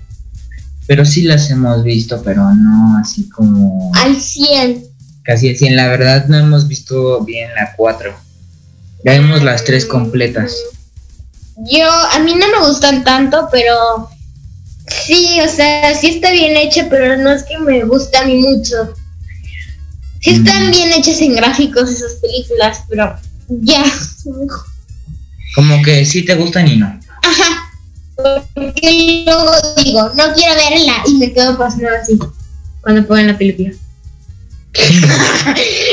[0.87, 4.85] Pero sí las hemos visto, pero no así como al 100.
[5.23, 5.67] casi así.
[5.67, 8.28] En la verdad no hemos visto bien la 4.
[9.05, 10.57] Ya vimos las tres completas.
[11.71, 14.09] Yo, a mí no me gustan tanto, pero
[14.87, 18.37] sí, o sea, sí está bien hecha, pero no es que me guste a mí
[18.37, 18.95] mucho.
[20.21, 23.17] Sí están bien hechas en gráficos esas películas, pero
[23.49, 23.85] ya.
[25.55, 26.87] Como que sí te gustan y no.
[27.23, 27.71] Ajá.
[28.17, 29.53] Porque luego
[29.85, 32.19] digo, no quiero verla y me quedo pasando así
[32.81, 33.71] cuando ponen la película.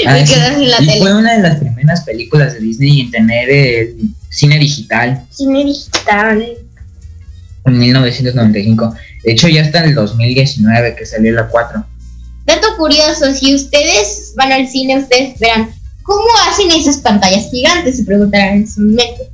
[0.08, 0.34] Ah, me sí.
[0.34, 1.00] en la y tele.
[1.00, 3.96] fue una de las primeras películas de Disney en tener el
[4.30, 6.44] cine digital Cine digital.
[7.66, 8.94] en 1995.
[9.24, 11.86] De hecho, ya hasta en el 2019 que salió la 4.
[12.46, 15.70] Dato curioso, si ustedes van al cine, ustedes verán,
[16.04, 17.98] ¿cómo hacen esas pantallas gigantes?
[17.98, 19.32] Se preguntarán en su mente.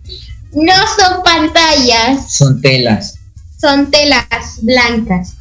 [0.53, 3.15] No son pantallas, Son telas.
[3.59, 4.25] son telas
[4.61, 5.33] blancas.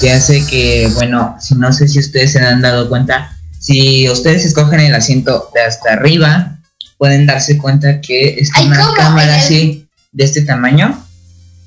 [0.00, 3.35] que hace que, bueno, si no sé si ustedes se han dado cuenta,
[3.66, 6.58] si ustedes escogen el asiento de hasta arriba,
[6.98, 11.04] pueden darse cuenta que es Ay, una cámara el- así de este tamaño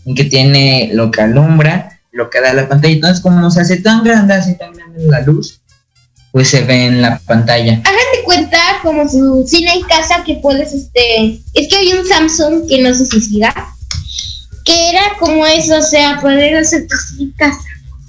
[0.05, 2.93] y que tiene lo que alumbra, lo que da la pantalla.
[2.93, 5.59] Entonces, como se hace tan grande, así tan grande la luz,
[6.31, 7.73] pues se ve en la pantalla.
[7.83, 12.07] Hagan de cuenta como su cine en casa que puedes, este, es que hay un
[12.07, 13.53] Samsung que no sé si siga,
[14.63, 17.59] que era como eso, o sea, poder hacer tu cine en casa.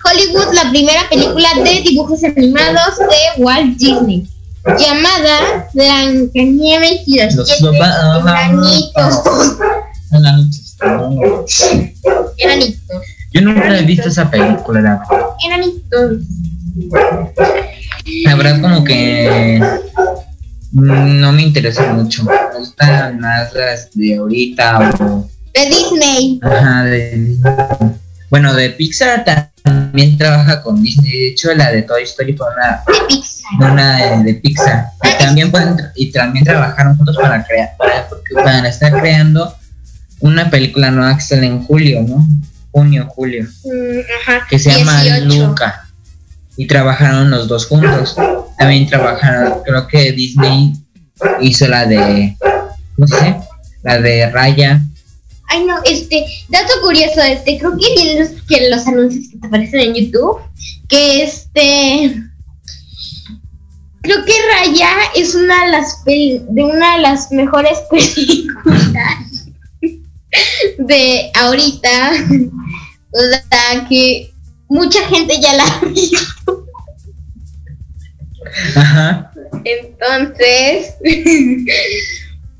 [0.03, 4.27] Hollywood, la primera película de dibujos animados de Walt Disney.
[4.65, 9.21] llamada Blancanieves y los, Los siete enanitos.
[10.11, 11.63] Enanitos.
[12.37, 13.01] Enanitos.
[13.33, 15.03] Yo nunca he visto esa película, la.
[15.45, 16.17] Enanitos.
[18.23, 19.61] La verdad como que
[20.71, 22.23] no me interesa mucho.
[22.23, 26.39] Me gustan más las de ahorita o De Disney.
[26.41, 27.35] ajá, de
[28.29, 29.23] bueno de Pixar
[29.63, 31.11] también trabaja con Disney.
[31.11, 33.71] De hecho la de Toy Story fue una, De Pixar.
[33.71, 34.85] una de, de Pixar.
[35.03, 38.07] Y también pueden y también trabajaron juntos para crear para,
[38.43, 39.55] para estar creando
[40.19, 42.25] una película nueva que sale en julio, ¿no?
[42.71, 43.43] Junio, julio.
[43.63, 44.47] Mm, ajá.
[44.49, 45.47] que se llama 18.
[45.47, 45.82] Luca.
[46.57, 48.15] Y trabajaron los dos juntos.
[48.57, 50.73] También trabajaron, creo que Disney
[51.41, 52.37] hizo la de,
[52.97, 53.35] no sé,
[53.83, 54.81] la de Raya.
[55.47, 59.79] Ay, no, este, dato curioso, este, creo que tienes que los anuncios que te aparecen
[59.81, 60.39] en YouTube,
[60.87, 62.23] que este,
[64.01, 69.43] creo que Raya es una de las de una de las mejores películas
[70.79, 72.11] de ahorita,
[73.11, 74.31] o sea, que
[74.67, 76.17] mucha gente ya la ha visto,
[78.75, 79.31] Ajá.
[79.63, 80.93] entonces,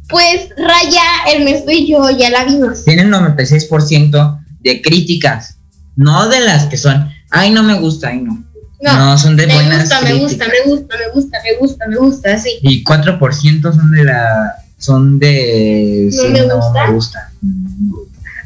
[0.09, 1.01] pues Raya,
[1.33, 2.83] Ernesto y yo ya la vimos.
[2.85, 5.57] Tienen 96% de críticas.
[5.95, 8.43] No de las que son, ay, no me gusta, ay, no.
[8.81, 11.95] No, son de me buenas gusta, me gusta, me gusta, me gusta, me gusta, me
[11.95, 12.49] gusta, sí.
[12.61, 16.85] Y 4% son de la, son de, ¿No sí, me no gusta?
[16.87, 17.31] me gusta.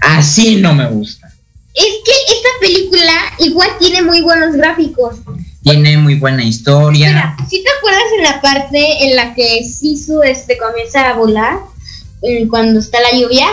[0.02, 1.28] Así no me gusta.
[1.74, 5.16] Es que esta película igual tiene muy buenos gráficos.
[5.72, 7.07] Tiene muy buena historia.
[7.09, 11.59] Mira, si te acuerdas en la parte en la que Sisu este comienza a volar
[12.22, 13.47] eh, cuando está la lluvia.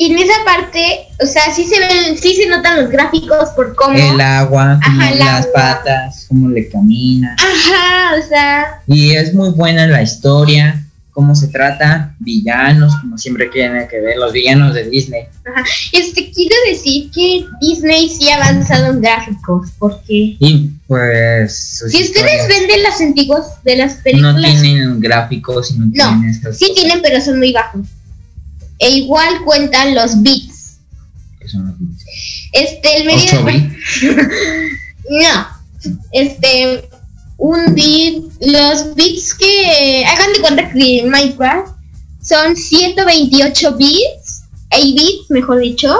[0.00, 3.74] Y en esa parte, o sea, sí se ven, sí se notan los gráficos por
[3.74, 3.98] cómo.
[3.98, 5.52] El agua, como Ajá, el las agua.
[5.52, 7.34] patas, cómo le camina.
[7.36, 10.84] Ajá, o sea, Y es muy buena la historia,
[11.18, 15.22] cómo se trata, villanos, como siempre tienen que ver, los villanos de Disney.
[15.44, 15.64] ajá.
[15.90, 22.46] Este quiero decir que Disney sí ha avanzado en gráficos, porque Y pues si ustedes
[22.46, 26.56] ven de las antiguas de las no películas tienen gráficos y no, No, tienen esas
[26.56, 27.84] Sí tienen, pero son muy bajos.
[28.78, 30.78] E igual cuentan los bits.
[31.40, 31.74] que son los
[32.52, 33.44] Este, el medio.
[33.44, 33.74] bits.
[35.10, 35.48] No.
[36.12, 36.88] Este,
[37.38, 38.24] un bit.
[38.40, 40.04] Los bits que.
[40.06, 41.72] Hagan de cuenta que en Minecraft
[42.22, 44.42] son 128 bits.
[44.70, 45.96] 8 bits, mejor dicho.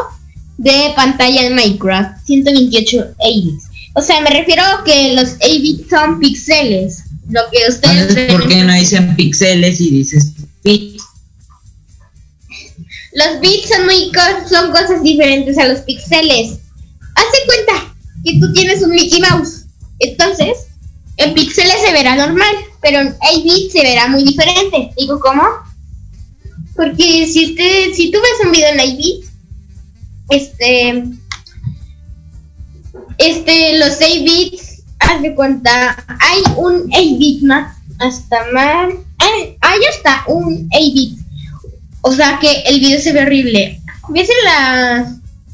[0.59, 2.25] De pantalla en Minecraft.
[2.27, 3.65] 128 8 bits.
[3.95, 7.05] O sea, me refiero a que los 8 bits son píxeles.
[7.31, 10.33] Lo que ustedes Entonces, ven ¿por qué no dicen píxeles y dices
[10.65, 11.03] bits?
[13.13, 16.59] Los bits son muy co- son cosas diferentes a los píxeles.
[17.15, 19.65] Hazte cuenta que tú tienes un Mickey Mouse.
[19.99, 20.68] Entonces,
[21.19, 24.93] en píxeles se verá normal, pero en 8 bits se verá muy diferente.
[24.97, 25.43] Digo, ¿cómo?
[26.75, 29.29] Porque si usted, si tú ves un video en 8 bits,
[30.31, 31.05] este,
[33.19, 39.57] este, los 8 bits, haz de cuenta, hay un 8 bit más, hasta más, hay,
[39.61, 41.19] hay hasta un 8 bit
[42.09, 43.81] o sea que el video se ve horrible.
[44.09, 45.09] ¿Ves en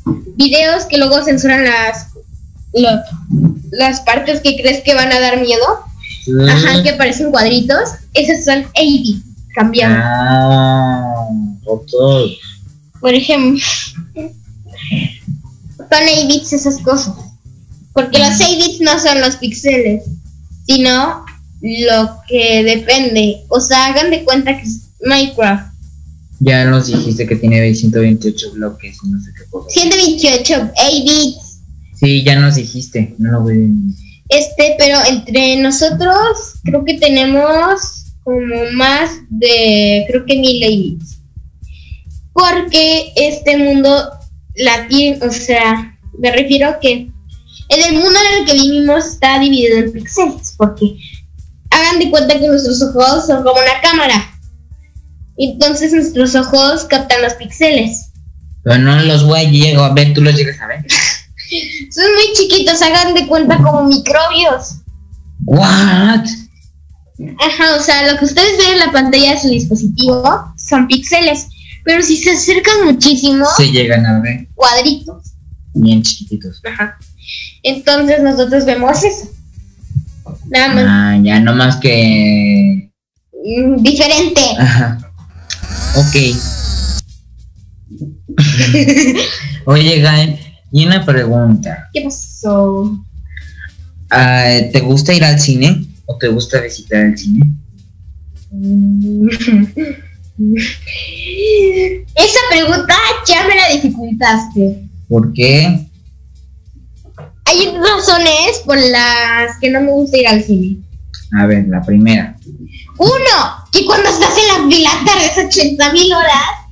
[0.07, 2.14] los videos que luego censuran las
[2.75, 3.01] lo-
[3.73, 5.63] las partes que crees que van a dar miedo?
[6.49, 7.91] Ajá, que parecen cuadritos.
[8.15, 9.23] Esos son 8
[9.55, 9.99] cambiados.
[10.01, 11.27] Ah,
[11.67, 11.91] ok.
[13.01, 13.63] Por ejemplo,
[14.15, 17.15] son 8 bits esas cosas.
[17.93, 20.05] Porque los 8 bits no son los píxeles,
[20.67, 21.25] sino
[21.61, 23.43] lo que depende.
[23.49, 25.73] O sea, hagan de cuenta que es Minecraft.
[26.41, 29.69] Ya nos dijiste que tiene 128 bloques no sé qué cosa.
[29.71, 31.44] 128 8 bits.
[32.05, 34.37] Sí, ya nos dijiste, no lo voy a...
[34.37, 41.23] Este, pero entre nosotros creo que tenemos como más de, creo que mil bits.
[42.35, 44.11] Porque este mundo
[44.55, 46.93] la tiene, o sea, me refiero a que
[47.71, 50.97] en el mundo en el que vivimos está dividido en píxeles, porque
[51.71, 54.31] hagan de cuenta que nuestros ojos son como una cámara.
[55.39, 58.11] Entonces nuestros ojos captan los píxeles.
[58.63, 60.85] Pero no los voy a llegar a ver, tú los llegas a ver.
[61.91, 64.77] Son muy chiquitos, hagan de cuenta como microbios.
[65.47, 66.25] What?
[67.41, 70.23] Ajá, o sea, lo que ustedes ven en la pantalla de su dispositivo
[70.57, 71.47] son píxeles,
[71.85, 75.23] pero si se acercan muchísimo, Se llegan a ver, cuadritos.
[75.75, 76.61] bien chiquititos.
[76.65, 76.99] Ajá.
[77.63, 79.29] Entonces nosotros vemos eso.
[80.51, 82.91] Nada más Ah, ya, no más que...
[83.33, 84.41] mm, diferente.
[84.59, 84.99] Ajá.
[85.97, 86.37] Ok.
[89.67, 90.39] Oye, Gael,
[90.75, 91.89] y una pregunta.
[91.93, 92.99] ¿Qué pasó?
[94.11, 97.47] Ah, ¿Te gusta ir al cine o te gusta visitar el cine?
[102.17, 102.95] Esa pregunta
[103.25, 104.89] ya me la dificultaste.
[105.09, 105.87] ¿Por qué?
[107.45, 110.79] Hay razones por las que no me gusta ir al cine.
[111.39, 112.37] A ver, la primera.
[112.99, 116.65] Uno, que cuando estás en la fila tardes 80 mil horas.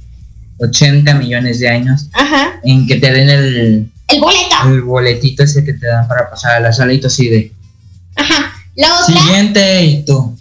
[0.59, 2.61] 80 millones de años Ajá.
[2.65, 4.57] en que te den el, El boleto.
[4.67, 7.53] el boletito ese que te dan para pasar a la sala y tú así de
[8.17, 8.53] Ajá.
[8.75, 9.15] La otra.
[9.21, 10.39] siguiente y tú.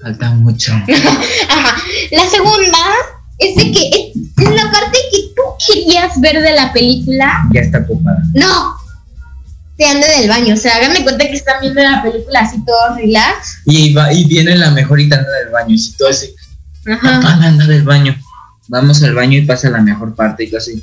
[0.00, 0.72] Falta mucho.
[1.48, 1.76] Ajá.
[2.10, 2.78] La segunda
[3.38, 7.44] es de que es la parte que tú querías ver de la película.
[7.52, 8.22] Ya está ocupada.
[8.34, 8.76] No.
[9.78, 10.54] Se anda del baño.
[10.54, 13.58] O sea, háganme cuenta que están viendo la película así todo relax.
[13.66, 15.74] Y, va, y viene la mejorita anda del baño.
[15.74, 16.34] Y si tú así,
[16.90, 17.20] Ajá.
[17.20, 18.16] papá anda del baño.
[18.68, 20.82] Vamos al baño y pasa la mejor parte y tú así.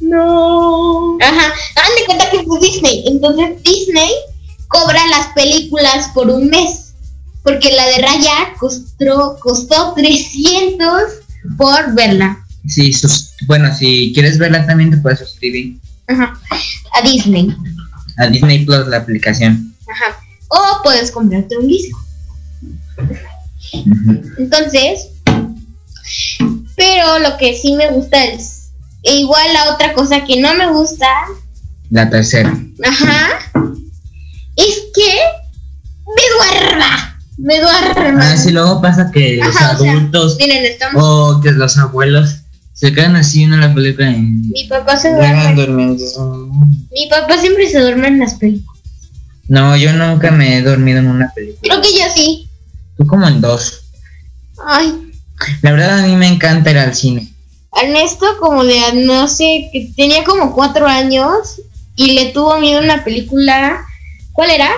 [0.00, 1.16] No.
[1.20, 1.52] Ajá.
[1.74, 3.04] Hagan de cuenta que fue Disney.
[3.06, 4.10] Entonces Disney
[4.68, 6.92] cobra las películas por un mes.
[7.42, 10.90] Porque la de Raya costó, costó 300
[11.56, 12.44] por verla.
[12.66, 15.78] Sí, sus- bueno, si quieres verla también te puedes suscribir
[16.08, 16.36] Ajá.
[16.92, 17.54] A Disney.
[18.18, 19.72] a Disney Plus, la aplicación.
[19.88, 20.18] Ajá.
[20.48, 21.98] O puedes comprarte un disco.
[24.38, 25.08] Entonces,
[26.76, 28.55] pero lo que sí me gusta es,
[29.06, 31.06] e igual la otra cosa que no me gusta,
[31.90, 32.52] La tercera.
[32.84, 33.38] ajá,
[34.56, 35.10] es que
[36.06, 36.22] me
[36.60, 37.12] duerma.
[37.38, 38.32] Me duerma.
[38.32, 42.36] Ah, sí, luego pasa que los Ajá, o sea, adultos miren, o que los abuelos
[42.72, 45.54] se quedan así en la película y Mi papá se duerme.
[45.54, 48.80] Mi papá siempre se duerme en las películas.
[49.48, 51.60] No, yo nunca me he dormido en una película.
[51.62, 52.48] Creo que yo sí.
[52.96, 53.82] Tú como en dos.
[54.66, 55.12] Ay,
[55.62, 57.32] La verdad a mí me encanta ir al cine.
[57.82, 61.60] Ernesto como de, no sé, que tenía como cuatro años
[61.94, 63.84] y le tuvo miedo a una película.
[64.32, 64.70] ¿Cuál era?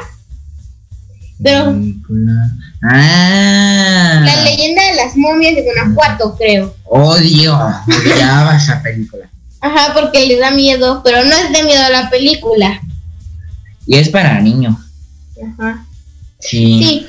[1.42, 2.50] Pero Película.
[2.82, 4.22] Ah.
[4.24, 6.74] la leyenda de las momias de Guanajuato, creo.
[6.84, 7.56] Odio.
[7.86, 9.28] Odiaba esa película.
[9.60, 12.80] Ajá, porque le da miedo, pero no es de miedo a la película.
[13.86, 14.76] Y es para niños.
[15.42, 15.84] Ajá.
[16.38, 16.80] Sí.
[16.80, 17.06] Sí,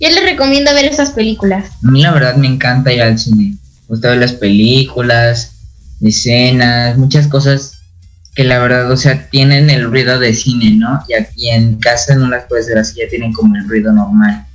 [0.00, 1.66] yo les recomiendo ver esas películas.
[1.84, 3.56] A mí la verdad me encanta ir al cine.
[3.88, 5.52] Me gusta ver las películas,
[6.00, 7.78] escenas, muchas cosas
[8.34, 11.02] que la verdad, o sea, tienen el ruido de cine, ¿no?
[11.08, 14.46] Y aquí en casa no las puedes ver así, ya tienen como el ruido normal.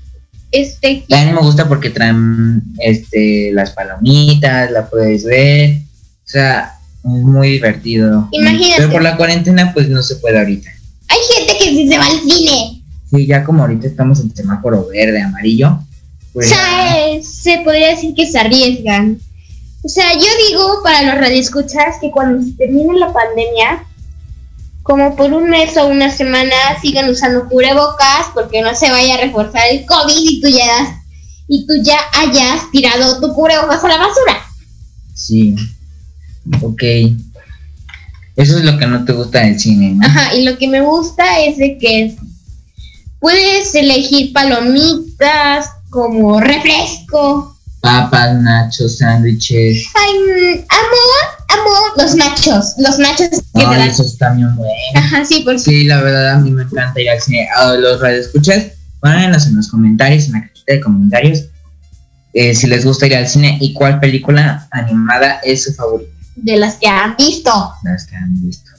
[0.52, 5.80] Este, a mí me gusta porque traen este las palomitas, la puedes ver.
[5.80, 8.30] O sea, es muy divertido.
[8.32, 8.74] Imagínate.
[8.78, 10.70] Pero por la cuarentena pues no se puede ahorita.
[11.08, 12.84] hay gente que sí se va al cine.
[13.12, 15.80] Sí, ya como ahorita estamos en semáforo verde, amarillo.
[16.32, 17.03] Pues O sea,
[17.44, 19.20] se podría decir que se arriesgan.
[19.84, 23.86] O sea, yo digo para los radioescuchas que cuando se termine la pandemia,
[24.82, 29.22] como por un mes o una semana, sigan usando cubrebocas porque no se vaya a
[29.22, 31.02] reforzar el COVID y tú ya,
[31.50, 34.46] y tú ya hayas tirado tu cubrebocas a la basura.
[35.14, 35.56] sí.
[36.62, 36.84] Ok.
[38.36, 40.06] Eso es lo que no te gusta del cine, ¿no?
[40.06, 42.16] Ajá, y lo que me gusta es de que
[43.20, 47.56] puedes elegir palomitas como refresco.
[47.82, 49.86] Papas, nachos, sándwiches.
[49.94, 53.82] Ay, mm, amor, amor, los nachos, los nachos que Ay, dan.
[53.90, 54.74] eso está bien bueno.
[54.96, 57.48] Ajá, sí, porque Sí, la verdad a mí me encanta ir al cine.
[57.56, 58.68] A los radioescuchas,
[59.02, 61.44] pónganlos en los comentarios, en la cajita de comentarios,
[62.34, 66.58] eh, si les gusta ir al cine y cuál película animada es su favorita, de
[66.58, 67.52] las que han visto.
[67.84, 68.72] las que han visto.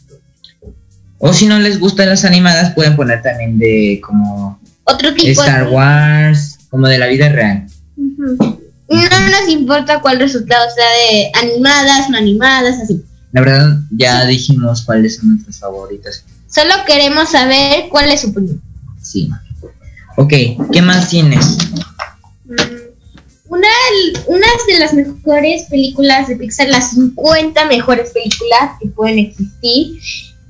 [1.18, 5.68] O si no les gustan las animadas, pueden poner también de como Otro tipo Star.
[5.68, 7.68] Wars, como de la vida real.
[7.96, 8.18] No
[8.88, 13.00] nos importa cuál resultado sea de animadas, no animadas, así.
[13.30, 16.24] La verdad, ya dijimos cuáles son nuestras favoritas.
[16.52, 18.60] Solo queremos saber cuál es su opinión.
[19.00, 19.30] Sí.
[20.16, 20.32] Ok,
[20.72, 21.58] ¿qué más tienes?
[23.46, 23.68] Una,
[24.26, 30.00] una de las mejores películas de Pixar, las 50 mejores películas que pueden existir.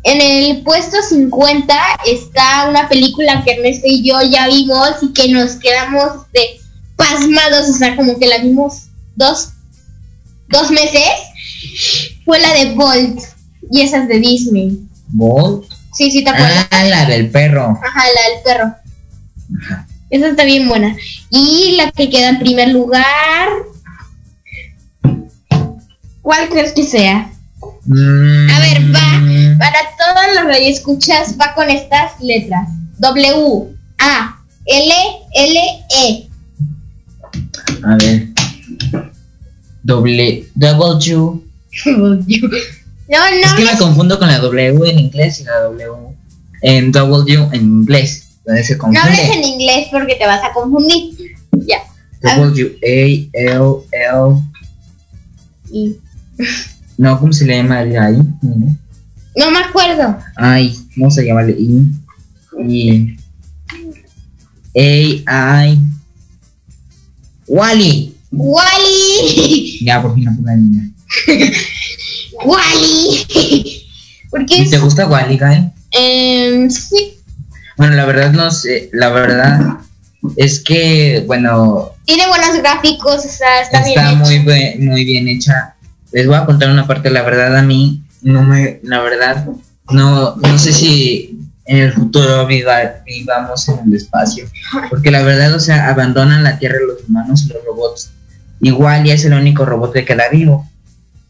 [0.04, 1.74] En el puesto 50
[2.06, 6.60] está una película que Ernesto y yo ya vimos y que nos quedamos de
[6.96, 9.48] pasmados, o sea, como que la vimos dos,
[10.48, 11.08] dos meses.
[12.24, 13.20] Fue la de Bolt
[13.70, 14.78] y esa es de Disney.
[15.08, 15.64] Bolt.
[15.94, 16.66] Sí, sí, ¿te acuerdas?
[16.70, 17.78] Ah, la del perro.
[17.82, 18.74] Ajá, la del perro.
[20.10, 20.94] Esa está bien buena.
[21.30, 23.48] Y la que queda en primer lugar.
[26.20, 27.30] ¿Cuál crees que sea?
[27.86, 29.03] Mm, A ver, va.
[29.64, 32.68] Para todos los radioescuchas va con estas letras.
[32.98, 34.94] W, A, L,
[35.34, 35.60] L,
[35.96, 36.28] E.
[37.82, 38.28] A ver.
[39.82, 41.40] Doble, W.
[41.86, 43.46] No, no.
[43.46, 46.14] es que me confundo con la W en inglés y la W
[46.60, 51.36] en W en inglés, donde se No hables en inglés porque te vas a confundir.
[51.52, 51.78] Ya.
[52.22, 54.42] W A L L.
[55.70, 55.96] Y
[56.98, 58.18] No, ¿cómo se le llama ahí?
[59.36, 60.18] No me acuerdo.
[60.36, 63.16] Ay, vamos a llamarle I.
[64.74, 65.24] I.
[65.26, 65.78] A I.
[67.46, 68.14] Wally.
[68.30, 69.78] Wally.
[69.84, 70.86] Ya por fin no puedo adivinar.
[72.44, 73.82] Wally.
[74.30, 75.70] Porque ¿Y ¿Te gusta Wally, Guy?
[75.92, 77.18] Em, sí,
[77.76, 79.78] Bueno, la verdad no sé, la verdad
[80.36, 84.40] es que, bueno, tiene buenos gráficos, o sea, está, está bien muy
[84.78, 85.74] muy bien hecha.
[86.10, 89.46] Les voy a contar una parte, la verdad a mí no me, la verdad
[89.90, 94.46] no, no sé si en el futuro viva- vivamos en el espacio,
[94.90, 98.10] porque la verdad, o sea, abandonan la Tierra los humanos y los robots.
[98.60, 100.68] Igual ya es el único robot que queda vivo.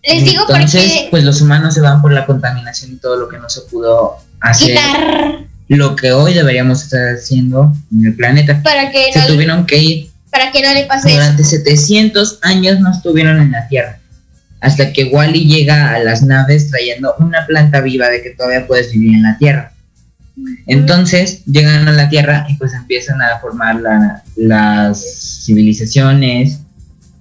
[0.02, 3.28] Les digo Entonces, porque pues los humanos se van por la contaminación y todo lo
[3.28, 4.68] que no se pudo hacer.
[4.70, 5.38] quitar
[5.68, 8.60] Lo que hoy deberíamos estar haciendo en el planeta.
[8.62, 11.16] para que Se no, tuvieron que ir para que no le pase eso.
[11.16, 13.98] durante 700 años no estuvieron en la Tierra.
[14.64, 18.90] Hasta que Wally llega a las naves trayendo una planta viva de que todavía puedes
[18.92, 19.72] vivir en la Tierra.
[20.66, 26.58] Entonces llegan a la Tierra y pues empiezan a formar la- las civilizaciones,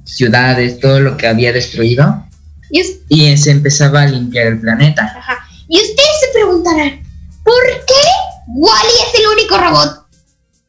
[0.05, 2.25] ciudades, todo lo que había destruido.
[2.69, 5.03] Y, us- Y se empezaba a limpiar el planeta.
[5.15, 5.37] ajá.
[5.67, 7.01] y ustedes se preguntarán,
[7.43, 7.93] ¿por qué
[8.47, 10.05] Wally es el único robot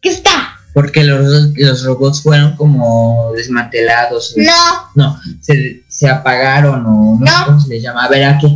[0.01, 0.51] que está?
[0.73, 4.35] Porque los, los robots fueron como desmantelados.
[4.37, 4.53] No,
[4.97, 7.47] No, se, se apagaron o no, sé No.
[7.47, 8.05] cómo se les llama.
[8.05, 8.53] A ver, ¿a qué?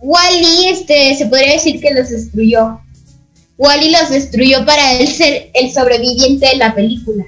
[0.00, 2.80] Wally este, se podría decir que los destruyó.
[3.58, 7.24] Wally los destruyó para él ser el sobreviviente de la película.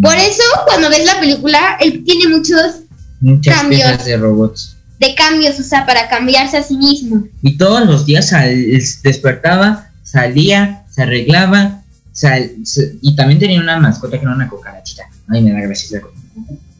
[0.00, 2.80] Por eso, cuando ves la película, él tiene muchos
[3.20, 4.04] Muchas Cambios.
[4.04, 4.76] de robots.
[4.98, 7.24] de cambios, o sea, para cambiarse a sí mismo.
[7.42, 8.54] Y todos los días sal-
[9.02, 11.82] despertaba, salía, se arreglaba,
[12.12, 15.02] sal- se- y también tenía una mascota que era una cucarachita.
[15.28, 16.00] Ay, me da gracias la.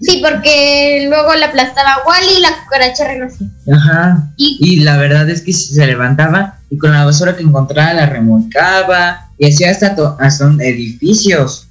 [0.03, 3.47] Sí, porque luego la aplastaba Wally y la cucaracha renacía.
[3.73, 4.33] Ajá.
[4.37, 8.07] Y- Y la verdad es que se levantaba y con la basura que encontraba la
[8.07, 11.69] remolcaba y hacía hasta, hasta edificios.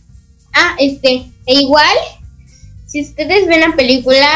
[0.54, 1.96] Ah, este, e igual,
[2.88, 4.28] si ustedes ven la película,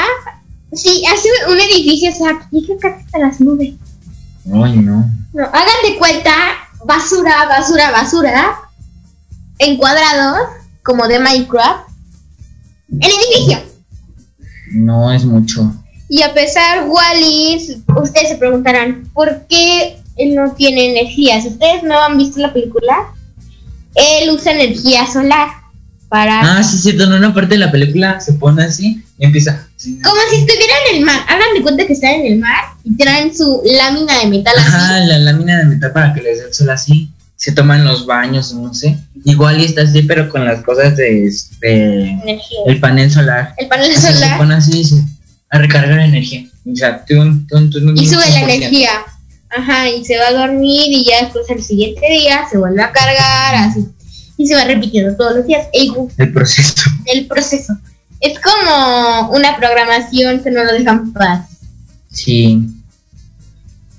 [0.73, 3.73] sí, hace un edificio, o sea, llega casi hasta las nubes.
[4.53, 5.09] Ay, no.
[5.33, 6.33] No, hagan de cuenta,
[6.85, 8.55] basura, basura, basura,
[9.59, 10.39] en cuadrados,
[10.83, 11.87] como de Minecraft,
[12.89, 13.74] el edificio.
[14.75, 15.73] No es mucho.
[16.09, 21.41] Y a pesar, Wally, ustedes se preguntarán, ¿por qué él no tiene energía?
[21.41, 22.95] Si ustedes no han visto la película,
[23.95, 25.47] él usa energía solar
[26.09, 26.57] para...
[26.57, 27.05] Ah, sí, cierto.
[27.05, 29.67] En una parte de la película se pone así y empieza.
[29.81, 31.21] Como si estuviera en el mar.
[31.27, 34.67] Hagan de cuenta que están en el mar y traen su lámina de metal así.
[34.67, 37.09] Ajá, la lámina de metal para que les dé el sol así.
[37.45, 38.97] Se toman los baños, no sé.
[39.23, 42.09] Igual y está así, pero con las cosas de este.
[42.09, 42.57] Energía.
[42.65, 43.53] El panel solar.
[43.57, 44.37] El panel Así se solar.
[44.39, 45.03] pone así dice,
[45.51, 46.47] a recargar energía.
[46.65, 48.49] O sea, tun, tun, tun, Y sube la 100%.
[48.55, 48.89] energía.
[49.55, 52.91] Ajá, y se va a dormir y ya después al siguiente día se vuelve a
[52.91, 53.85] cargar, así.
[54.37, 55.67] Y se va repitiendo todos los días.
[55.71, 56.89] El, El proceso.
[57.05, 57.77] el proceso.
[58.21, 61.47] Es como una programación que no lo dejan paz.
[62.11, 62.67] Sí.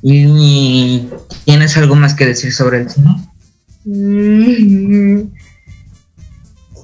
[0.03, 1.05] ¿Y
[1.44, 3.14] tienes algo más que decir sobre el cine?
[3.87, 5.30] Mm.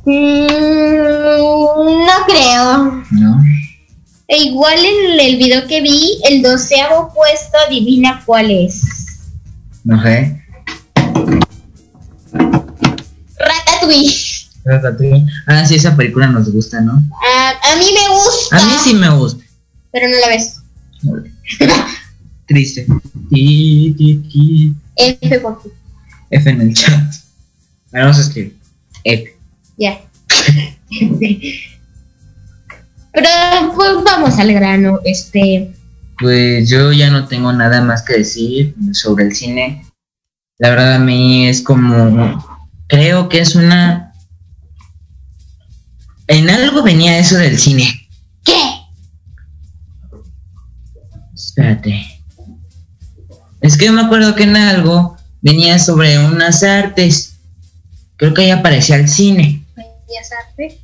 [0.05, 3.03] Mm, no creo.
[3.11, 3.43] No.
[4.29, 8.83] E igual en el video que vi, el doceavo puesto, adivina cuál es.
[9.85, 10.41] No sé.
[13.39, 14.15] Ratatouille.
[14.65, 15.27] Ratatouille.
[15.47, 17.03] Ah, sí, esa película nos gusta, ¿no?
[17.27, 19.45] Ah, a mí me gusta, A mí sí me gusta.
[19.91, 20.59] pero no la ves.
[22.47, 22.87] Triste.
[23.29, 24.75] Ti, ti, ti.
[24.97, 25.69] F por ti.
[26.33, 27.15] F en el chat.
[27.93, 28.57] Ahora vamos a escribir.
[29.05, 29.37] F.
[29.77, 30.01] Ya.
[33.13, 33.29] Pero
[33.75, 35.75] pues vamos al grano, este.
[36.19, 39.85] Pues yo ya no tengo nada más que decir sobre el cine.
[40.59, 42.43] La verdad a mí es como...
[42.87, 44.15] Creo que es una...
[46.29, 48.09] En algo venía eso del cine.
[48.45, 48.61] ¿Qué?
[51.35, 52.07] Espérate.
[53.61, 57.35] Es que yo me acuerdo que en algo venía sobre unas artes.
[58.17, 59.65] Creo que ahí aparecía el cine.
[59.77, 60.75] ¿Ya sabes?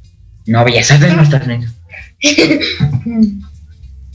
[0.47, 1.41] No, Bellas Artes no está.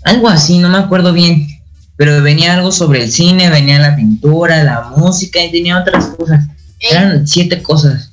[0.03, 1.47] Algo así, no me acuerdo bien.
[1.95, 6.43] Pero venía algo sobre el cine, venía la pintura, la música y tenía otras cosas.
[6.79, 8.11] Eran siete cosas.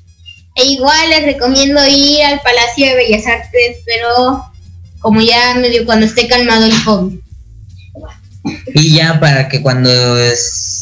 [0.54, 4.44] E igual les recomiendo ir al Palacio de Bellas Artes, pero
[5.00, 7.18] como ya medio cuando esté calmado el COVID.
[8.74, 9.90] Y ya para que cuando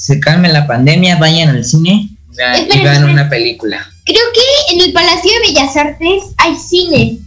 [0.09, 2.09] se calme la pandemia vayan al cine.
[2.35, 3.87] vean, y vean una película.
[4.07, 7.19] Creo que en el Palacio de Bellas Artes hay cine.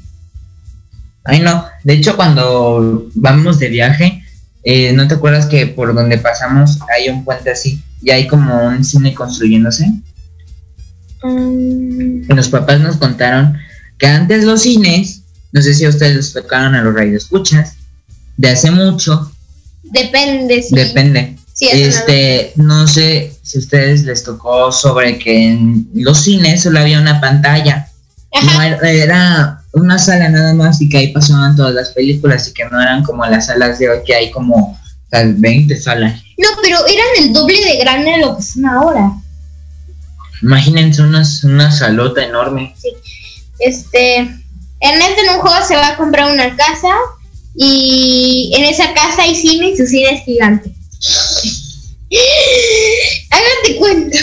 [1.24, 1.64] Ay, no.
[1.84, 4.24] De hecho, cuando vamos de viaje,
[4.64, 7.84] eh, ¿no te acuerdas que por donde pasamos hay un puente así?
[8.02, 9.86] Y hay como un cine construyéndose.
[11.22, 13.60] Mm, los papás nos contaron
[14.00, 15.22] que antes los cines,
[15.52, 17.76] no sé si a ustedes les tocaron a los radioescuchas,
[18.38, 19.32] de hace mucho,
[19.84, 20.74] depende, sí.
[20.74, 21.38] depende.
[21.62, 26.80] Sí, este, no sé si a ustedes les tocó sobre que en los cines solo
[26.80, 27.88] había una pantalla.
[28.41, 32.53] No era, era una sala nada más y que ahí pasaban todas las películas y
[32.53, 34.76] que no eran como las salas de hoy que hay como
[35.12, 36.24] tal, 20 salas.
[36.39, 39.12] No, pero eran el doble de grande de lo que son ahora.
[40.41, 42.74] Imagínense una, una salota enorme.
[43.59, 44.18] Este,
[44.80, 46.89] Ernesto en un juego se va a comprar una casa
[47.53, 50.74] y en esa casa hay cine y su cine es gigante.
[53.30, 54.18] Háganse cuenta.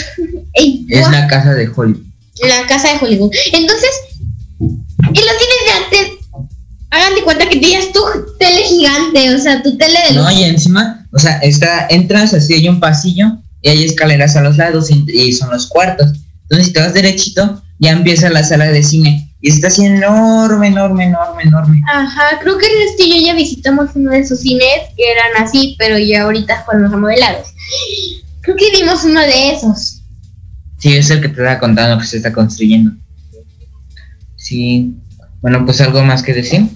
[0.53, 2.05] Es la casa de Hollywood.
[2.47, 3.31] la casa de Hollywood.
[3.53, 3.89] Entonces,
[4.59, 6.19] en los cines de antes,
[6.91, 8.01] hagan de cuenta que tienes tu
[8.37, 12.53] tele gigante, o sea, tu tele de No, y encima, o sea, está, entras así,
[12.53, 16.09] hay un pasillo y hay escaleras a los lados y, y son los cuartos.
[16.43, 19.28] Entonces, si te vas derechito, ya empieza la sala de cine.
[19.41, 21.81] Y está así enorme, enorme, enorme, enorme.
[21.87, 25.75] Ajá, creo que Ernesto y yo ya visitamos uno de esos cines que eran así,
[25.79, 27.47] pero ya ahorita fueron remodelados.
[28.41, 30.01] Creo que vimos uno de esos.
[30.77, 32.91] Sí, es el que te estaba contando que se está construyendo.
[34.35, 34.95] Sí.
[35.41, 36.67] Bueno, pues algo más que decir.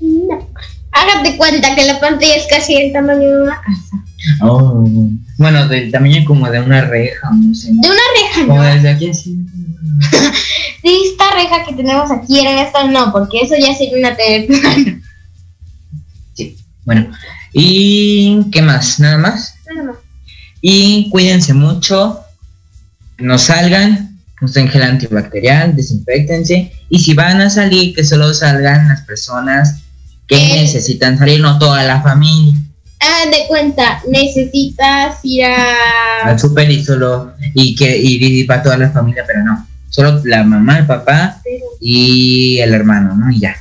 [0.00, 0.50] No.
[0.90, 4.04] Hágate cuenta que la pantalla es casi el tamaño de una casa.
[4.42, 4.84] Oh.
[5.38, 7.68] Bueno, del tamaño como de una reja, no sé.
[7.72, 8.62] De una reja, Como ¿no?
[8.62, 9.38] desde aquí así.
[10.82, 14.46] Sí, esta reja que tenemos aquí en esta no, porque eso ya sería una tele
[14.46, 15.00] plana.
[16.84, 17.12] Bueno.
[17.52, 18.98] ¿Y qué más?
[18.98, 19.54] ¿Nada más?
[19.70, 19.96] Nada más.
[20.60, 22.20] Y cuídense mucho.
[23.18, 24.18] No salgan.
[24.40, 26.72] Usen gel antibacterial, desinfectense.
[26.88, 29.82] Y si van a salir, que solo salgan las personas
[30.26, 32.60] que necesitan salir, no toda la familia.
[32.98, 36.24] Hagan de cuenta, necesitas ir a...
[36.24, 37.34] Al súper y solo.
[37.54, 39.68] Y que y, y para toda la familia, pero no.
[39.92, 41.40] Solo la mamá, el papá
[41.78, 43.30] y el hermano, ¿no?
[43.30, 43.54] Y ya.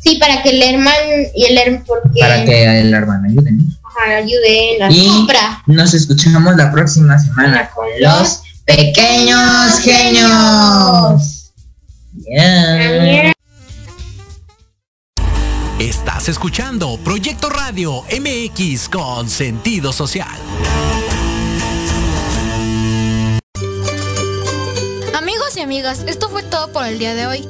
[0.00, 0.96] Sí, para que el hermano
[1.34, 3.64] y el hermano, porque Para que el hermano ayude, ¿no?
[3.84, 5.62] Ajá, ayude en la Y compra.
[5.66, 11.52] nos escuchamos la próxima semana con los pequeños genios.
[12.24, 13.32] Yeah.
[15.80, 20.28] Estás escuchando Proyecto Radio MX con sentido social.
[25.68, 27.46] Amigas, esto fue todo por el día de hoy.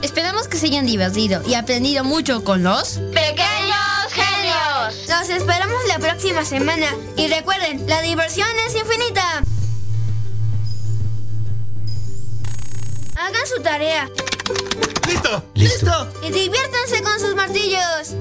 [0.00, 5.08] Esperamos que se hayan divertido y aprendido mucho con los Pequeños genios.
[5.08, 6.86] Nos esperamos la próxima semana
[7.16, 9.42] y recuerden, la diversión es infinita.
[13.16, 14.08] Hagan su tarea
[15.08, 15.42] ¡Listo!
[15.54, 16.12] Listo.
[16.22, 18.14] y diviértanse con sus martillos.